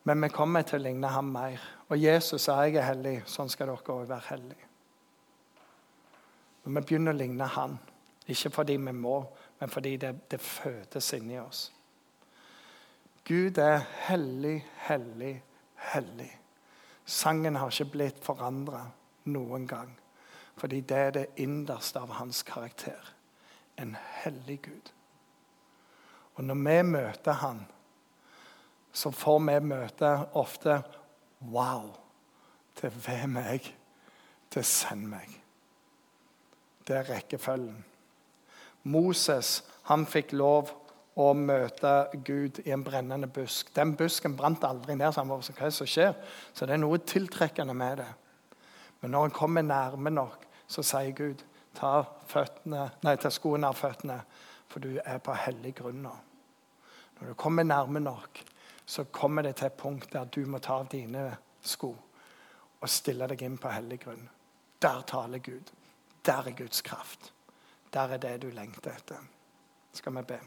Men 0.03 0.21
vi 0.21 0.29
kommer 0.33 0.65
til 0.65 0.79
å 0.79 0.83
ligne 0.83 1.11
ham 1.13 1.31
mer. 1.33 1.61
Og 1.89 1.97
Jesus 1.97 2.47
sa 2.47 2.61
jeg 2.65 2.79
er 2.79 2.87
hellig, 2.87 3.19
sånn 3.29 3.49
skal 3.51 3.71
dere 3.71 3.93
òg 3.93 4.07
være 4.09 4.27
hellige. 4.29 4.69
Vi 6.63 6.81
begynner 6.81 7.15
å 7.15 7.17
ligne 7.17 7.45
han, 7.49 7.77
ikke 8.29 8.51
fordi 8.53 8.75
vi 8.77 8.93
må, 8.93 9.19
men 9.59 9.71
fordi 9.73 9.95
det, 9.97 10.11
det 10.31 10.39
fødes 10.43 11.13
inni 11.17 11.39
oss. 11.41 11.69
Gud 13.25 13.57
er 13.61 13.83
hellig, 14.07 14.59
hellig, 14.87 15.35
hellig. 15.93 16.31
Sangen 17.05 17.57
har 17.57 17.71
ikke 17.73 17.91
blitt 17.93 18.21
forandra 18.25 18.83
noen 19.29 19.67
gang. 19.69 19.91
Fordi 20.59 20.81
det 20.81 20.97
er 20.97 21.11
det 21.15 21.25
innerste 21.41 22.01
av 22.01 22.17
hans 22.19 22.43
karakter. 22.43 23.13
En 23.77 23.95
hellig 24.23 24.59
Gud. 24.65 24.89
Og 26.39 26.45
når 26.47 26.55
vi 26.55 26.77
møter 26.87 27.35
han, 27.41 27.65
så 28.95 29.11
får 29.11 29.39
vi 29.43 29.57
møte 29.67 30.11
ofte 30.39 30.79
Wow! 31.51 31.91
Til 32.79 32.91
hvem 32.95 33.35
meg? 33.35 33.65
Til 34.51 34.63
send 34.63 35.03
meg. 35.11 35.33
Det 36.87 36.95
er 36.95 37.09
rekkefølgen. 37.11 37.83
Moses 38.87 39.59
han 39.89 40.05
fikk 40.07 40.31
lov 40.39 40.71
å 41.19 41.33
møte 41.35 41.91
Gud 42.23 42.61
i 42.63 42.71
en 42.71 42.85
brennende 42.87 43.27
busk. 43.27 43.73
Den 43.75 43.97
busken 43.99 44.37
brant 44.39 44.63
aldri 44.63 44.95
ned. 44.95 45.11
så 45.13 45.21
han 45.21 45.29
var 45.29 45.43
hva 45.43 45.71
som 45.75 45.87
skjer? 45.87 46.15
Så 46.53 46.65
det 46.65 46.77
er 46.77 46.83
noe 46.83 47.01
tiltrekkende 47.03 47.75
med 47.75 47.99
det. 47.99 48.09
Men 49.01 49.11
når 49.11 49.27
han 49.27 49.35
kommer 49.35 49.61
nærme 49.61 50.09
nok, 50.15 50.47
så 50.67 50.83
sier 50.83 51.11
Gud 51.11 51.43
ta, 51.75 52.03
føttene, 52.31 52.89
nei, 53.03 53.15
ta 53.19 53.31
skoene 53.31 53.67
av 53.67 53.75
føttene, 53.79 54.21
for 54.71 54.79
du 54.79 54.99
er 55.03 55.19
på 55.23 55.35
hellig 55.35 55.75
grunn 55.81 56.03
nå. 56.07 56.15
Når 57.19 57.27
du 57.27 57.33
kommer 57.33 57.63
nærme 57.63 57.99
nok, 57.99 58.43
så 58.85 59.03
kommer 59.03 59.41
det 59.41 59.55
til 59.55 59.67
et 59.67 59.73
punkt 59.73 60.13
der 60.13 60.25
du 60.25 60.45
må 60.45 60.59
ta 60.59 60.79
av 60.79 60.87
dine 60.91 61.25
sko 61.61 61.91
og 62.79 62.89
stille 62.89 63.27
deg 63.27 63.41
inn 63.43 63.57
på 63.59 63.71
hellig 63.73 63.99
grunn. 64.05 64.29
Der 64.81 65.01
taler 65.07 65.43
Gud. 65.43 65.73
Der 66.25 66.47
er 66.47 66.55
Guds 66.55 66.81
kraft. 66.81 67.33
Der 67.93 68.15
er 68.15 68.17
det 68.17 68.41
du 68.41 68.49
lengter 68.49 68.95
etter. 68.95 69.19
Skal 69.93 70.15
vi 70.15 70.23
be. 70.23 70.39